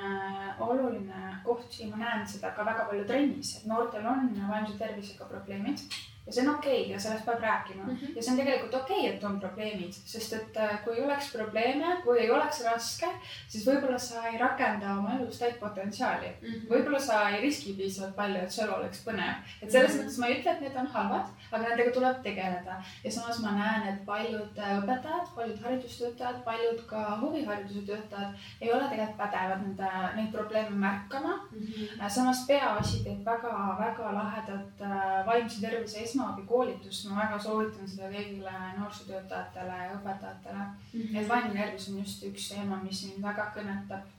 oluline 0.60 1.36
koht 1.44 1.80
ja 1.80 1.88
ma 1.88 1.98
näen 1.98 2.28
seda 2.28 2.52
ka 2.52 2.66
väga 2.66 2.86
palju 2.86 3.06
trennis, 3.06 3.58
et 3.58 3.66
noortel 3.66 4.06
on 4.06 4.32
vaimse 4.50 4.78
tervisega 4.78 5.26
probleemid 5.26 5.78
ja 6.26 6.34
see 6.34 6.44
on 6.48 6.56
okei 6.56 6.82
okay 6.82 6.94
ja 6.94 7.00
sellest 7.00 7.26
peab 7.26 7.42
rääkima 7.42 7.84
mm. 7.84 7.96
-hmm. 7.98 8.16
ja 8.16 8.24
see 8.24 8.32
on 8.32 8.38
tegelikult 8.38 8.74
okei 8.74 9.00
okay,, 9.00 9.16
et 9.16 9.24
on 9.24 9.40
probleemid, 9.40 9.94
sest 9.94 10.34
et 10.34 10.58
äh, 10.58 10.84
kui 10.84 11.02
oleks 11.02 11.32
probleeme, 11.32 11.98
kui 12.04 12.20
ei 12.20 12.32
oleks 12.32 12.64
raske, 12.66 13.10
siis 13.48 13.66
võib-olla 13.68 13.98
sa 14.00 14.26
ei 14.28 14.38
rakenda 14.38 14.94
oma 14.98 15.16
elus 15.20 15.40
täit 15.40 15.60
potentsiaali 15.60 16.28
mm 16.28 16.48
-hmm.. 16.48 16.70
võib-olla 16.70 17.00
sa 17.00 17.30
ei 17.30 17.42
riski 17.42 17.74
piisavalt 17.74 18.16
palju, 18.16 18.44
et 18.44 18.52
sul 18.52 18.74
oleks 18.74 19.06
põnev. 19.08 19.36
et 19.62 19.72
selles 19.72 19.94
mm 19.94 20.00
-hmm. 20.00 20.04
mõttes 20.04 20.20
ma 20.20 20.28
ei 20.28 20.40
ütle, 20.40 20.52
et 20.52 20.62
need 20.62 20.76
on 20.76 20.88
halvad, 20.88 21.28
aga 21.52 21.64
nendega 21.68 21.92
tuleb 21.92 22.22
tegeleda. 22.24 22.78
ja 23.04 23.12
samas 23.12 23.40
ma 23.44 23.52
näen, 23.58 23.88
et 23.94 24.06
paljud 24.06 24.60
äh, 24.60 24.78
õpetajad, 24.80 25.34
paljud 25.36 25.60
haridustöötajad, 25.66 26.44
paljud 26.46 26.84
ka 26.90 27.04
huvihariduse 27.22 27.86
töötajad 27.90 28.48
ei 28.62 28.74
ole 28.74 28.90
tegelikult 28.90 29.18
pädevad 29.18 29.64
nende, 29.66 29.90
neid 30.16 30.32
probleeme 30.32 30.78
märkama 30.86 31.34
mm. 31.52 31.60
-hmm. 31.60 32.10
samas 32.10 32.46
Peaasi 32.48 33.04
teeb 33.04 33.26
väga-väga 33.26 34.14
lahedat 34.14 34.86
vaimse 35.26 35.62
tervise 35.62 36.04
esmaabikoolitust 36.04 37.10
ma 37.10 37.22
väga 37.24 37.40
soovitan 37.40 37.88
seda 37.88 38.10
kõigile 38.14 38.56
noorsootöötajatele 38.78 39.78
ja 39.84 39.94
õpetajatele 40.00 40.64
mm. 40.64 41.02
-hmm. 41.02 41.20
et 41.22 41.30
vaimne 41.30 41.62
tervis 41.62 41.90
on 41.90 42.00
just 42.00 42.24
üks 42.24 42.50
teema, 42.54 42.80
mis 42.84 43.06
mind 43.08 43.24
väga 43.24 43.52
kõnetab. 43.56 44.10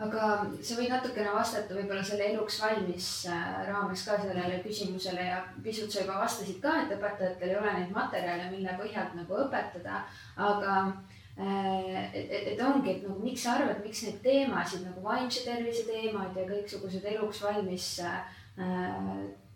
Aga 0.00 0.28
sa 0.64 0.76
võid 0.78 0.88
natukene 0.88 1.32
vastata 1.34 1.76
võib-olla 1.76 2.02
selle 2.04 2.30
eluks 2.30 2.58
valmis 2.62 3.08
äh, 3.28 3.48
raames 3.68 4.04
ka 4.06 4.16
sellele 4.22 4.62
küsimusele 4.64 5.26
ja 5.26 5.42
pisut 5.64 5.92
sa 5.92 6.00
juba 6.00 6.22
vastasid 6.22 6.62
ka, 6.62 6.78
et 6.82 6.94
õpetajatel 6.96 7.50
ei 7.50 7.58
ole 7.60 7.74
neid 7.76 7.92
materjale, 7.92 8.48
mille 8.54 8.76
põhjalt 8.80 9.18
nagu 9.18 9.36
õpetada, 9.44 10.00
aga 10.40 10.78
äh, 11.36 12.08
et, 12.08 12.24
et, 12.24 12.48
et 12.54 12.64
ongi, 12.64 12.96
et 12.96 13.04
nagu 13.04 13.20
miks 13.20 13.44
sa 13.44 13.58
arvad, 13.58 13.84
miks 13.84 14.06
neid 14.06 14.22
teemasid 14.24 14.88
nagu 14.88 15.04
vaimse 15.04 15.44
tervise 15.44 15.84
teemad 15.90 16.40
ja 16.40 16.48
kõiksugused 16.48 17.06
eluks 17.12 17.44
valmis 17.44 17.92
äh, 18.06 18.24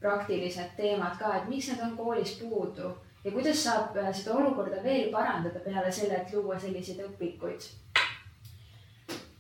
praktilised 0.01 0.77
teemad 0.77 1.17
ka, 1.19 1.33
et 1.39 1.49
miks 1.49 1.73
need 1.73 1.83
on 1.85 1.97
koolis 1.97 2.37
puudu 2.43 2.93
ja 3.27 3.33
kuidas 3.33 3.65
saab 3.65 3.97
äh, 3.99 4.13
seda 4.15 4.37
olukorda 4.39 4.83
veel 4.85 5.11
parandada 5.15 5.61
peale 5.65 5.91
selle, 5.93 6.21
et 6.21 6.33
luua 6.35 6.59
selliseid 6.61 7.03
õpikuid? 7.09 7.67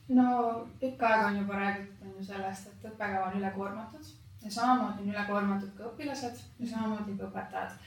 No 0.09 0.67
pikka 0.81 1.09
aega 1.09 1.27
on 1.27 1.39
juba 1.41 1.61
räägitud 1.61 2.07
on 2.07 2.15
ju 2.19 2.25
sellest, 2.25 2.71
et 2.73 2.89
õppekava 2.91 3.31
on 3.31 3.39
ülekoormatud 3.41 4.11
ja 4.45 4.51
samamoodi 4.51 5.03
on 5.03 5.15
ülekoormatud 5.15 5.77
ka 5.77 5.91
õpilased 5.91 6.43
ja 6.59 6.73
samamoodi 6.73 7.17
ka 7.19 7.31
õpetajad. 7.31 7.79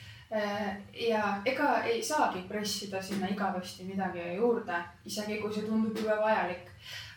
Ja 1.09 1.21
ega 1.49 1.69
ei 1.89 2.03
saagi 2.05 2.43
pressida 2.47 3.01
sinna 3.01 3.27
igavesti 3.31 3.87
midagi 3.87 4.35
juurde, 4.35 4.77
isegi 5.05 5.39
kui 5.41 5.53
see 5.53 5.65
tundub 5.65 5.97
jube 5.97 6.17
vajalik 6.21 6.67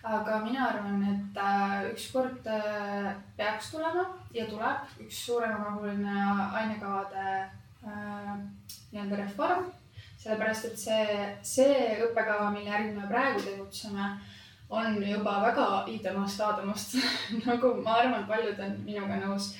aga 0.02 0.40
mina 0.44 0.66
arvan, 0.68 1.02
et 1.06 1.36
äh, 1.38 1.92
ükskord 1.92 2.46
äh, 2.46 3.14
peaks 3.36 3.70
tulema 3.70 4.04
ja 4.34 4.46
tuleb 4.50 4.88
üks 5.04 5.20
suuremahuline 5.26 6.16
ainekavade 6.58 7.26
äh, 7.86 8.34
nii-öelda 8.90 9.22
reform. 9.22 9.70
sellepärast, 10.22 10.64
et 10.68 10.78
see, 10.78 11.06
see 11.42 11.78
õppekava, 12.04 12.52
mille 12.54 12.70
järgi 12.70 12.92
me 12.94 13.08
praegu 13.10 13.40
tegutseme, 13.42 14.04
on 14.72 14.96
juba 15.04 15.36
väga 15.46 15.66
iidamast 15.92 16.40
aadamast 16.40 16.96
nagu 17.46 17.74
ma 17.84 17.98
arvan, 18.00 18.26
paljud 18.28 18.60
on 18.64 18.76
minuga 18.86 19.20
nõus, 19.20 19.52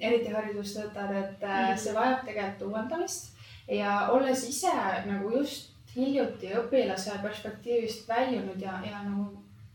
eriti 0.00 0.32
haridustöötajad, 0.34 1.16
et 1.22 1.44
mm. 1.46 1.78
see 1.78 1.94
vajab 1.94 2.24
tegelikult 2.26 2.68
uuendamist. 2.68 3.34
Ja 3.68 4.08
olles 4.14 4.42
ise 4.48 4.72
nagu 5.06 5.30
just 5.36 5.74
hiljuti 5.94 6.50
õpilase 6.56 7.18
perspektiivist 7.22 8.08
väljunud 8.08 8.60
ja, 8.62 8.78
ja 8.86 9.02
nagu 9.04 9.28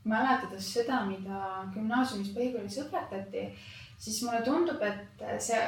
mäletades 0.10 0.68
seda, 0.74 1.04
mida 1.08 1.64
gümnaasiumis, 1.74 2.34
põhikoolis 2.36 2.80
õpetati, 2.84 3.46
siis 4.04 4.20
mulle 4.26 4.42
tundub, 4.44 4.82
et 4.84 5.24
see 5.44 5.60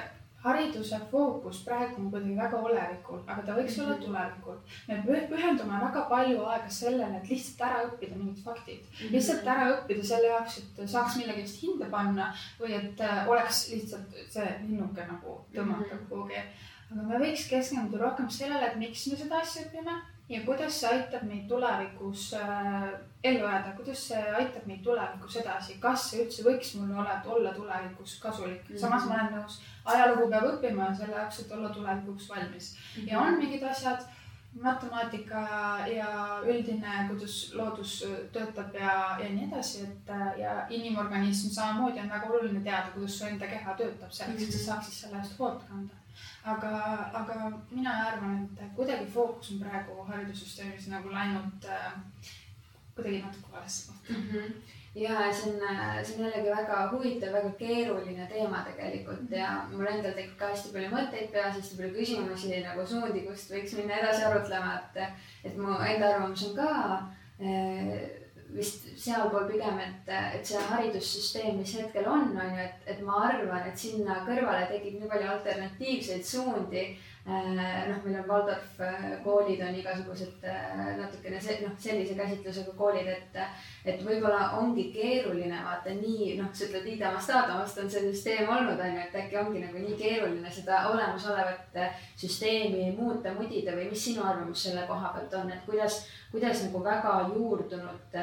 hariduse 0.45 0.99
fookus 1.11 1.63
praegu 1.65 2.01
on 2.01 2.11
kuidagi 2.11 2.35
väga 2.37 2.59
olevikul, 2.69 3.21
aga 3.27 3.41
ta 3.45 3.55
võiks 3.57 3.77
mm 3.77 3.83
-hmm. 3.83 3.85
olla 3.85 3.95
mhm. 3.95 4.05
tulevikul. 4.05 4.57
me 4.87 5.21
pühendume 5.31 5.79
väga 5.85 6.01
palju 6.09 6.45
aega 6.45 6.69
sellele, 6.69 7.17
et 7.17 7.29
lihtsalt 7.29 7.65
ära 7.69 7.81
õppida 7.87 8.15
mingid 8.19 8.43
faktid 8.43 8.81
mm, 8.81 8.91
-hmm. 8.99 9.11
lihtsalt 9.15 9.47
ära 9.55 9.71
õppida 9.75 10.03
selle 10.11 10.27
jaoks, 10.27 10.57
et 10.57 10.89
saaks 10.89 11.17
millegi 11.17 11.41
eest 11.41 11.63
hinde 11.63 11.89
panna 11.97 12.33
või 12.59 12.77
et 12.81 13.01
äh, 13.01 13.27
oleks 13.27 13.69
lihtsalt 13.73 14.21
see 14.29 14.47
linnuke 14.67 15.07
nagu 15.11 15.41
tõmmata 15.55 15.93
mm 15.95 16.07
-hmm. 16.09 16.73
Aga 16.91 17.05
me 17.07 17.21
võiks 17.21 17.47
keskenduda 17.49 18.03
rohkem 18.03 18.29
sellele, 18.29 18.67
et 18.67 18.77
miks 18.81 19.07
me 19.09 19.17
seda 19.17 19.39
asja 19.41 19.65
õpime 19.65 19.95
ja 20.29 20.41
kuidas 20.45 20.79
see 20.79 20.89
aitab 20.89 21.23
meid 21.29 21.45
tulevikus 21.49 22.31
äh, 22.39 22.87
ellu 23.23 23.45
jääda, 23.45 23.73
kuidas 23.77 24.01
see 24.09 24.21
aitab 24.39 24.65
meid 24.69 24.81
tulevikus 24.85 25.37
edasi, 25.41 25.77
kas 25.81 26.09
see 26.09 26.23
üldse 26.23 26.45
võiks 26.47 26.73
mulle 26.79 26.97
ole, 27.03 27.15
olla 27.37 27.53
tulevikus 27.53 28.17
kasulik 28.23 28.63
mm, 28.63 28.73
-hmm. 28.73 28.81
samas 28.81 29.05
ma 29.05 29.17
olen 29.19 29.33
nõus, 29.37 29.59
ajalugu 29.93 30.29
peab 30.29 30.47
õppima 30.53 30.91
selle 30.97 31.17
jaoks, 31.19 31.39
et 31.39 31.51
olla 31.57 31.69
tulevikuks 31.69 32.29
valmis 32.29 32.71
mm. 32.75 33.01
-hmm. 33.01 33.11
ja 33.11 33.19
on 33.19 33.37
mingid 33.41 33.63
asjad, 33.63 34.05
matemaatika 34.61 35.41
ja 35.91 36.09
üldine, 36.47 36.93
kuidas 37.09 37.35
loodus 37.53 38.05
töötab 38.31 38.73
ja, 38.73 39.17
ja 39.19 39.29
nii 39.29 39.49
edasi, 39.49 39.83
et 39.83 40.09
äh, 40.09 40.39
ja 40.39 40.55
inimorganism 40.69 41.49
samamoodi 41.49 41.99
on 41.99 42.09
väga 42.09 42.31
oluline 42.31 42.63
teada, 42.63 42.93
kuidas 42.93 43.19
su 43.19 43.25
enda 43.25 43.47
keha 43.47 43.77
töötab 43.77 44.11
selleks, 44.11 44.43
et 44.43 44.51
sa 44.51 44.57
mhm. 44.57 44.65
saaksid 44.65 44.93
selle 44.93 45.21
eest 45.21 45.39
hoolt 45.39 45.67
kanda 45.69 46.04
aga, 46.45 46.71
aga 47.13 47.51
mina 47.71 47.97
arvan, 48.07 48.47
et 48.59 48.71
kuidagi 48.77 49.05
fookus 49.11 49.51
on 49.51 49.61
praegu 49.65 50.07
haridussüsteemis 50.09 50.87
nagu 50.93 51.11
läinud 51.11 51.69
äh, 51.69 51.93
kuidagi 52.95 53.21
natuke 53.21 53.51
valesse 53.51 53.91
kohta. 53.91 54.13
Mm. 54.13 54.31
-hmm 54.31 54.73
ja 54.95 55.33
see 55.33 55.51
on, 55.51 55.59
see 56.05 56.15
on 56.15 56.23
jällegi 56.23 56.49
väga 56.49 56.89
huvitav, 56.91 57.33
väga 57.33 57.49
keeruline 57.59 58.27
teema 58.31 58.63
tegelikult. 58.63 59.31
Ja 59.31 59.49
mul 59.71 59.87
endal 59.91 60.15
tekib 60.15 60.37
ka 60.39 60.53
hästi 60.53 60.71
palju 60.73 60.91
mõtteid 60.93 61.33
peas, 61.33 61.57
hästi 61.57 61.79
palju 61.79 61.95
küsimusi 61.97 62.61
nagu 62.63 62.85
suundi, 62.87 63.25
kust 63.27 63.51
võiks 63.51 63.75
minna 63.75 63.99
edasi 63.99 64.23
arutlema, 64.23 64.77
et, 64.79 65.17
et 65.49 65.57
mu 65.59 65.75
enda 65.75 66.13
arvamus 66.13 66.45
on 66.47 66.55
ka 66.55 66.69
äh, 67.41 67.91
vist 68.55 68.87
sealpool 68.99 69.49
pigem, 69.49 69.79
et, 69.83 70.11
et 70.37 70.47
see 70.47 70.61
haridussüsteem, 70.69 71.59
mis 71.59 71.75
hetkel 71.79 72.07
on, 72.09 72.31
on 72.35 72.53
ju, 72.53 72.63
et, 72.63 72.85
et 72.93 73.01
ma 73.05 73.25
arvan, 73.29 73.67
et 73.67 73.79
sinna 73.79 74.21
kõrvale 74.27 74.69
tekib 74.71 74.99
nii 74.99 75.11
palju 75.11 75.33
alternatiivseid 75.33 76.25
suundi 76.25 76.85
noh, 77.25 78.01
meil 78.05 78.19
on 78.19 78.27
Waldorf 78.29 78.79
äh, 78.79 79.05
koolid 79.23 79.61
on 79.65 79.75
igasugused 79.75 80.43
äh, 80.45 80.97
natukene 80.99 81.39
see, 81.41 81.57
noh, 81.63 81.73
sellise 81.81 82.13
käsitlusega 82.17 82.73
koolid, 82.77 83.07
et, 83.09 83.39
et 83.85 84.03
võib-olla 84.05 84.51
ongi 84.59 84.91
keeruline 84.93 85.63
vaata 85.65 85.95
nii, 85.97 86.35
noh, 86.37 86.51
sa 86.53 86.67
ütled 86.67 86.85
Iidamast 86.91 87.33
Aadamast 87.33 87.81
on 87.81 87.89
see 87.89 88.03
süsteem 88.05 88.49
olnud, 88.49 88.77
on 88.77 88.93
ju, 88.93 89.05
et 89.07 89.17
äkki 89.23 89.39
ongi 89.41 89.63
nagu 89.63 89.81
nii 89.81 89.97
keeruline 89.97 90.51
seda 90.53 90.83
olemasolevat 90.91 91.79
süsteemi 92.21 92.91
muuta, 92.97 93.33
mudida 93.33 93.73
või 93.73 93.89
mis 93.89 94.05
sinu 94.05 94.25
arvamus 94.25 94.67
selle 94.67 94.85
koha 94.89 95.15
pealt 95.15 95.33
on, 95.41 95.49
et 95.55 95.65
kuidas, 95.65 96.03
kuidas 96.35 96.61
nagu 96.67 96.83
väga 96.85 97.17
juurdunud 97.33 98.21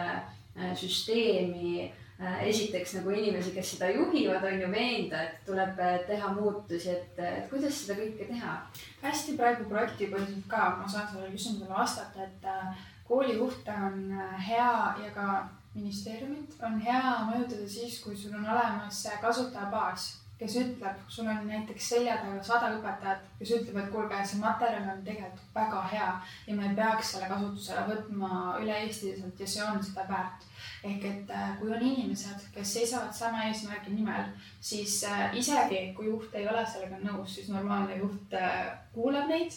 süsteemi 0.78 1.88
Äh, 1.88 2.01
esiteks 2.46 2.96
nagu 2.98 3.10
inimesi, 3.10 3.54
kes 3.54 3.74
seda 3.74 3.90
juhivad, 3.90 4.44
on 4.46 4.60
ju 4.60 4.70
veenda, 4.72 5.22
et 5.26 5.42
tuleb 5.46 5.80
äh, 5.82 5.98
teha 6.06 6.32
muutusi, 6.36 6.90
et, 6.94 7.18
et 7.18 7.48
kuidas 7.50 7.82
seda 7.82 7.98
kõike 8.00 8.28
teha? 8.30 8.56
hästi 9.02 9.34
praegu 9.38 9.66
projektipõhiselt 9.70 10.46
ka, 10.50 10.68
ma 10.78 10.88
saan 10.88 11.08
sellele 11.10 11.32
küsimusele 11.34 11.70
vastata, 11.72 12.28
et 12.28 12.46
äh, 12.46 12.86
koolijuhte 13.08 13.74
on 13.88 14.12
hea 14.46 14.72
ja 15.02 15.10
ka 15.14 15.28
ministeeriumit 15.74 16.54
on 16.62 16.78
hea 16.84 17.12
mõjutada 17.26 17.68
siis, 17.68 17.98
kui 18.04 18.16
sul 18.16 18.36
on 18.38 18.46
olemas 18.54 19.02
kasutajabaas, 19.20 20.10
kes 20.42 20.56
ütleb, 20.58 21.02
sul 21.08 21.28
on 21.30 21.44
näiteks 21.46 21.88
selja 21.94 22.16
taga 22.18 22.42
sada 22.42 22.70
õpetajat, 22.76 23.26
kes 23.38 23.52
ütleb, 23.56 23.78
et 23.78 23.90
kuulge, 23.94 24.20
see 24.26 24.40
materjal 24.42 24.88
on 24.90 25.02
tegelikult 25.06 25.54
väga 25.54 25.82
hea 25.92 26.08
ja 26.48 26.56
me 26.58 26.72
peaks 26.78 27.14
selle 27.14 27.28
kasutusele 27.30 27.84
võtma 27.90 28.30
üle-eestiliselt 28.62 29.42
ja 29.42 29.50
see 29.54 29.66
on 29.66 29.82
seda 29.86 30.06
väärt. 30.10 30.48
ehk 30.82 31.04
et 31.06 31.30
äh, 31.30 31.50
kui 31.60 31.70
on 31.70 31.82
inimesed, 31.82 32.48
kes 32.54 32.72
seisavad 32.74 33.14
sama 33.14 33.44
eesmärgi 33.46 33.94
nimel, 33.94 34.32
siis 34.60 34.96
äh, 35.06 35.28
isegi 35.38 35.92
kui 35.96 36.08
juht 36.10 36.34
ei 36.34 36.48
ole 36.50 36.64
sellega 36.66 36.98
nõus, 37.04 37.36
siis 37.36 37.52
normaalne 37.54 38.00
juht 38.00 38.34
äh, 38.34 38.72
kuulab 38.94 39.30
neid 39.30 39.54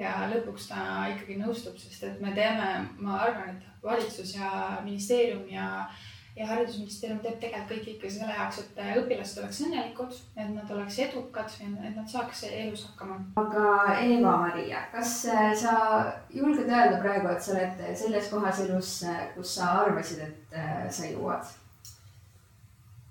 ja 0.00 0.16
lõpuks 0.32 0.70
ta 0.70 1.06
ikkagi 1.12 1.38
nõustub, 1.40 1.76
sest 1.80 2.08
et 2.08 2.20
me 2.24 2.32
teeme, 2.36 2.88
ma 3.00 3.20
arvan, 3.28 3.56
et 3.56 3.84
valitsus 3.84 4.34
ja 4.36 4.80
ministeerium 4.84 5.44
ja 5.52 5.68
ja 6.36 6.46
Haridusministeerium 6.46 7.20
teeb 7.24 7.38
tegelikult 7.40 7.70
kõik 7.70 7.86
ikka 7.94 8.10
selle 8.12 8.34
jaoks, 8.36 8.58
et 8.62 8.80
õpilased 9.00 9.42
oleks 9.42 9.60
õnnelikud, 9.66 10.18
et 10.36 10.50
nad 10.52 10.72
oleks 10.76 10.98
edukad, 11.06 11.54
et 11.60 11.94
nad 11.96 12.08
saaks 12.12 12.42
elus 12.50 12.86
hakkama. 12.90 13.20
aga 13.42 13.68
Eva-Maria, 14.00 14.82
kas 14.92 15.14
äh, 15.32 15.52
sa 15.56 15.76
julged 16.30 16.68
öelda 16.68 17.00
praegu, 17.04 17.30
et 17.32 17.42
sa 17.42 17.54
oled 17.56 17.86
selles 18.02 18.28
kohas 18.32 18.60
elus, 18.66 18.98
äh, 19.08 19.22
kus 19.36 19.56
sa 19.58 19.70
arvasid, 19.84 20.26
et 20.28 20.58
äh, 20.58 20.84
sa 20.90 21.08
jõuad 21.08 21.54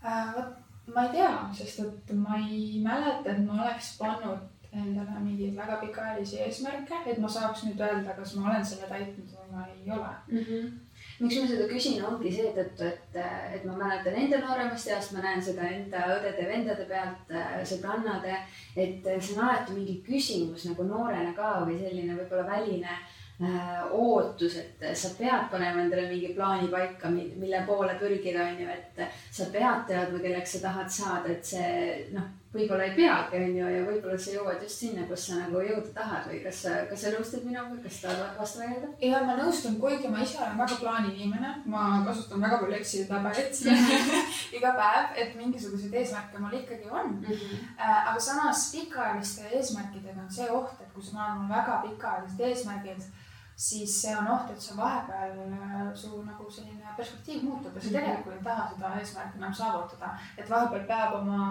äh,? 0.05 0.35
vot 0.35 0.61
ma 0.93 1.07
ei 1.07 1.15
tea, 1.17 1.31
sest 1.57 1.79
et 1.81 2.11
ma 2.13 2.37
ei 2.37 2.81
mäleta, 2.83 3.31
et 3.31 3.41
ma 3.45 3.63
oleks 3.63 3.95
pannud 3.97 4.51
endale 4.75 5.19
mingeid 5.23 5.55
väga 5.55 5.77
pikaajalisi 5.81 6.41
eesmärke, 6.45 6.97
et 7.07 7.19
ma 7.23 7.29
saaks 7.31 7.63
nüüd 7.65 7.79
öelda, 7.81 8.15
kas 8.17 8.35
ma 8.35 8.49
olen 8.49 8.65
selle 8.65 8.89
täitnud 8.91 9.31
või 9.37 9.53
ma 9.53 9.67
ei 9.71 9.91
ole 9.91 10.11
mm. 10.27 10.43
-hmm. 10.43 10.73
Miks 11.19 11.39
ma 11.39 11.47
seda 11.47 11.65
küsin, 11.69 11.99
ongi 12.03 12.31
seetõttu, 12.33 12.87
et, 12.89 13.17
et 13.55 13.65
ma 13.67 13.77
mäletan 13.79 14.17
enda 14.19 14.41
nooremast 14.43 14.89
east, 14.91 15.13
ma 15.15 15.23
näen 15.23 15.43
seda 15.43 15.67
enda 15.71 16.05
õdede-vendade 16.17 16.87
pealt, 16.89 17.35
sõbrannade, 17.67 18.39
et 18.75 19.05
see 19.05 19.35
on 19.35 19.45
alati 19.47 19.77
mingi 19.77 19.99
küsimus 20.05 20.67
nagu 20.69 20.87
noorena 20.87 21.35
ka 21.37 21.57
või 21.63 21.79
selline 21.79 22.17
võib-olla 22.17 22.47
väline 22.49 22.91
äh, 22.91 23.83
ootus, 23.95 24.57
et 24.59 24.87
sa 24.97 25.13
pead 25.17 25.47
panema 25.51 25.85
endale 25.85 26.09
mingi 26.11 26.33
plaani 26.35 26.67
paika, 26.71 27.11
mille 27.15 27.63
poole 27.67 27.95
pürgida, 27.99 28.49
on 28.51 28.63
ju, 28.65 28.71
et 28.75 29.05
sa 29.31 29.47
pead 29.53 29.87
teadma, 29.91 30.19
kelleks 30.23 30.57
sa 30.57 30.65
tahad 30.67 30.91
saada, 30.99 31.31
et 31.31 31.53
see 31.55 32.09
noh 32.15 32.33
võib-olla 32.55 32.87
ei 32.87 32.93
peagi, 32.95 33.39
on 33.41 33.57
ju, 33.57 33.67
ja 33.73 33.81
võib-olla 33.85 34.17
sa 34.21 34.35
jõuad 34.35 34.61
just 34.63 34.83
sinna, 34.83 35.05
kus 35.09 35.25
sa 35.27 35.39
nagu 35.41 35.61
jõuda 35.63 35.91
tahad 35.95 36.29
või 36.29 36.39
kas 36.45 36.61
sa, 36.65 36.75
kas 36.89 37.03
sa 37.03 37.11
nõustud 37.15 37.43
minuga, 37.47 37.79
kas 37.83 37.99
sa 37.99 38.13
tahad 38.13 38.39
vastu 38.39 38.61
vaielda? 38.61 38.91
ja 39.09 39.21
ma 39.27 39.35
nõustun, 39.39 39.77
kuigi 39.81 40.11
ma 40.11 40.23
ise 40.23 40.39
olen 40.39 40.57
väga 40.61 40.79
plaaniinimene, 40.81 41.51
ma 41.73 41.83
kasutan 42.07 42.45
väga 42.45 42.61
palju 42.63 42.79
Exceli 42.79 43.05
tabelit 43.09 43.61
iga 44.57 44.73
päev, 44.79 45.13
et 45.23 45.37
mingisuguseid 45.39 45.99
eesmärke 46.01 46.41
mul 46.41 46.57
ikkagi 46.61 46.89
on 46.89 47.13
mm. 47.19 47.29
-hmm. 47.29 47.69
aga 47.83 48.19
samas 48.19 48.65
pikaajaliste 48.71 49.51
eesmärkidega 49.51 50.21
on 50.21 50.31
see 50.31 50.49
oht, 50.49 50.81
et 50.81 50.91
kui 50.93 51.03
sul 51.03 51.19
on 51.19 51.47
väga 51.49 51.81
pikaajalised 51.85 52.39
eesmärgid, 52.49 53.07
siis 53.55 54.01
see 54.01 54.17
on 54.17 54.27
oht, 54.27 54.51
et 54.51 54.61
sa 54.61 54.75
vahepeal 54.77 55.39
äh, 55.39 55.95
su 55.95 56.23
nagu 56.23 56.51
selline 56.51 56.95
perspektiiv 56.97 57.43
muutub 57.43 57.75
ja 57.75 57.81
sa 57.81 57.87
mhm. 57.87 57.97
tegelikult 57.97 58.35
ei 58.35 58.43
taha 58.43 58.69
seda 58.73 58.99
eesmärki 58.99 59.37
enam 59.37 59.53
saavutada, 59.53 60.17
et 60.37 60.49
vahepeal 60.49 60.87
peab 60.87 61.19
oma 61.21 61.41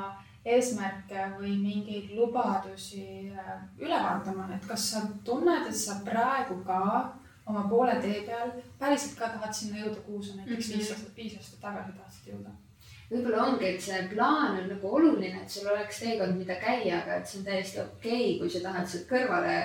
eesmärke 0.45 1.29
või 1.39 1.55
mingeid 1.61 2.13
lubadusi 2.17 3.31
äh, 3.33 3.55
üle 3.81 3.97
vaatama, 3.97 4.51
et 4.55 4.67
kas 4.69 4.91
sa 4.93 5.05
tunned, 5.25 5.69
et 5.69 5.77
sa 5.77 6.01
praegu 6.05 6.61
ka 6.67 6.83
oma 7.47 7.65
poole 7.69 7.97
tee 8.01 8.23
peal 8.27 8.53
päriselt 8.81 9.19
ka 9.19 9.31
tahad 9.33 9.55
sinna 9.57 9.83
jõuda, 9.83 10.05
kuhu 10.07 10.23
sa 10.23 10.37
näiteks 10.41 10.71
viis 10.75 10.91
mhm. 10.91 10.93
aastat, 10.97 11.17
viis 11.17 11.41
aastat 11.41 11.65
tagasi 11.65 11.99
tahtsid 11.99 12.31
jõuda 12.35 12.55
võib-olla 13.11 13.45
ongi, 13.47 13.69
et 13.69 13.83
see 13.85 14.01
plaan 14.11 14.59
on 14.59 14.69
nagu 14.73 14.93
oluline, 14.99 15.43
et 15.43 15.51
sul 15.53 15.69
oleks 15.71 16.01
teekond, 16.03 16.39
mida 16.41 16.57
käia, 16.61 17.03
aga 17.03 17.19
et 17.21 17.29
see 17.29 17.41
on 17.41 17.47
täiesti 17.47 17.81
okei 17.83 18.23
okay,, 18.23 18.39
kui 18.41 18.51
sa 18.51 18.63
tahad 18.65 18.89
sealt 18.91 19.11
kõrvale 19.11 19.59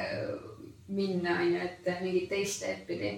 minna, 0.89 1.37
on 1.39 1.53
ju, 1.53 1.61
et 1.63 1.89
mingit 2.03 2.29
teist 2.29 2.63
teed 2.63 2.83
pidi. 2.87 3.13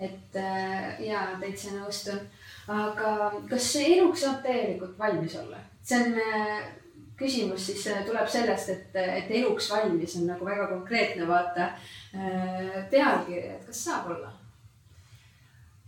et 0.00 0.36
äh, 0.36 1.00
ja 1.00 1.26
täitsa 1.40 1.74
nõustun. 1.76 2.22
aga 2.68 3.32
kas 3.50 3.68
eluks 3.76 4.24
saab 4.24 4.42
täielikult 4.42 4.98
valmis 4.98 5.36
olla? 5.42 5.58
see 5.82 6.00
on 6.00 6.18
äh, 6.18 6.64
küsimus 7.24 7.66
siis 7.66 7.86
äh, 7.90 8.04
tuleb 8.06 8.28
sellest, 8.28 8.68
et, 8.68 8.96
et 9.00 9.34
eluks 9.40 9.70
valmis 9.72 10.16
on 10.20 10.28
nagu 10.28 10.46
väga 10.46 10.68
konkreetne, 10.70 11.26
vaata 11.28 11.70
äh, 11.70 12.78
pealkiri, 12.90 13.48
et 13.56 13.66
kas 13.66 13.84
saab 13.88 14.12
olla 14.12 14.32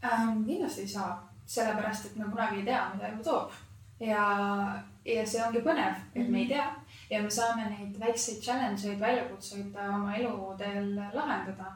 ähm,? 0.04 0.44
kindlasti 0.46 0.86
ei 0.86 0.92
saa, 0.96 1.14
sellepärast 1.46 2.10
et 2.10 2.16
me 2.16 2.30
kunagi 2.30 2.62
ei 2.62 2.68
tea, 2.70 2.82
mida 2.94 3.08
elu 3.12 3.24
toob 3.24 3.54
ja, 4.00 4.24
ja 5.04 5.26
see 5.26 5.42
ongi 5.44 5.62
põnev, 5.64 6.00
et 6.14 6.20
mm 6.20 6.22
-hmm. 6.22 6.30
me 6.30 6.38
ei 6.38 6.44
mhm. 6.44 6.52
tea 6.52 6.74
ja 7.10 7.22
me 7.22 7.30
saame 7.30 7.68
neid 7.70 8.00
väikseid 8.00 8.42
challenge 8.42 8.88
eid, 8.88 9.00
väljakutseid 9.00 9.76
oma 9.88 10.16
eluteel 10.16 10.96
lahendada. 11.12 11.72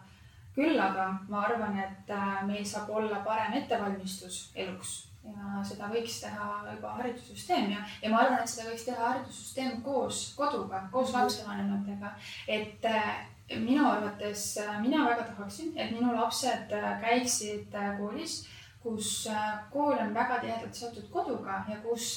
küll 0.54 0.80
aga 0.80 1.14
ma 1.28 1.40
arvan, 1.40 1.78
et 1.78 2.10
äh, 2.10 2.46
meil 2.46 2.64
saab 2.64 2.90
olla 2.90 3.16
parem 3.16 3.52
ettevalmistus 3.52 4.50
eluks 4.54 5.09
ja 5.24 5.64
seda 5.66 5.88
võiks 5.92 6.20
teha 6.22 6.46
juba 6.74 6.94
haridussüsteem 6.98 7.74
ja, 7.74 7.82
ja 8.02 8.12
ma 8.12 8.22
arvan, 8.22 8.40
et 8.40 8.52
seda 8.52 8.70
võiks 8.70 8.86
teha 8.86 9.02
haridussüsteem 9.02 9.82
koos 9.84 10.22
koduga, 10.36 10.86
koos 10.92 11.12
lapsevanematega. 11.16 12.14
et 12.48 12.88
äh, 12.88 13.26
minu 13.58 13.84
arvates, 13.88 14.56
äh, 14.62 14.80
mina 14.80 15.04
väga 15.08 15.28
tahaksin, 15.32 15.74
et 15.76 15.92
minu 15.92 16.14
lapsed 16.16 16.72
äh, 16.72 16.90
käiksid 17.04 17.76
koolis, 17.98 18.42
kus 18.80 19.28
kool 19.72 19.98
on 19.98 20.14
väga 20.16 20.38
tihedalt 20.40 20.74
seotud 20.74 21.10
koduga 21.12 21.64
ja 21.68 21.76
kus 21.84 22.14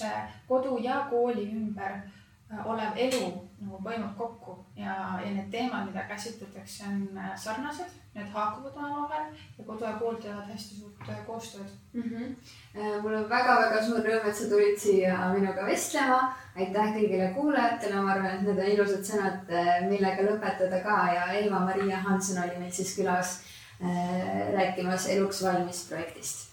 kodu 0.47 0.77
ja 0.79 1.01
kooli 1.09 1.49
ümber 1.51 1.99
olev 2.65 2.97
elu 3.07 3.23
nagu 3.63 3.79
põimub 3.83 4.15
kokku 4.17 4.57
ja, 4.75 4.95
ja 5.23 5.29
need 5.31 5.49
teemad, 5.51 5.87
mida 5.87 6.03
käsitletakse, 6.09 6.89
on 6.89 7.19
sarnased, 7.39 7.93
need 8.13 8.29
haakuvad 8.33 8.75
omavahel 8.77 9.31
ja 9.57 9.65
kodu 9.65 9.85
ja 9.85 9.93
kool 10.01 10.19
teevad 10.21 10.51
hästi 10.51 10.81
suurt 10.81 11.25
koostööd. 11.27 11.71
Mm. 11.93 12.09
-hmm 12.09 12.35
Äh, 12.75 13.01
mul 13.01 13.13
on 13.13 13.25
väga-väga 13.29 13.81
suur 13.85 13.99
rõõm, 14.01 14.23
et 14.25 14.37
sa 14.37 14.47
tulid 14.49 14.79
siia 14.81 15.17
minuga 15.29 15.65
vestlema. 15.67 16.33
aitäh 16.57 16.95
kõigile 16.95 17.27
kuulajatele, 17.35 17.99
ma 18.01 18.15
arvan, 18.15 18.31
et 18.31 18.41
need 18.47 18.61
on 18.63 18.71
ilusad 18.71 19.03
sõnad, 19.05 19.51
äh, 19.53 19.83
millega 19.89 20.25
lõpetada 20.25 20.79
ka. 20.81 20.95
Ja 21.13 21.27
Elva-Maria 21.37 21.99
Hanson 22.07 22.41
oli 22.43 22.57
meil 22.57 22.71
siis 22.71 22.95
külas 22.97 23.35
äh, 23.77 24.49
rääkimas 24.55 25.05
Eluks 25.13 25.43
valmis 25.45 25.85
projektist 25.89 26.52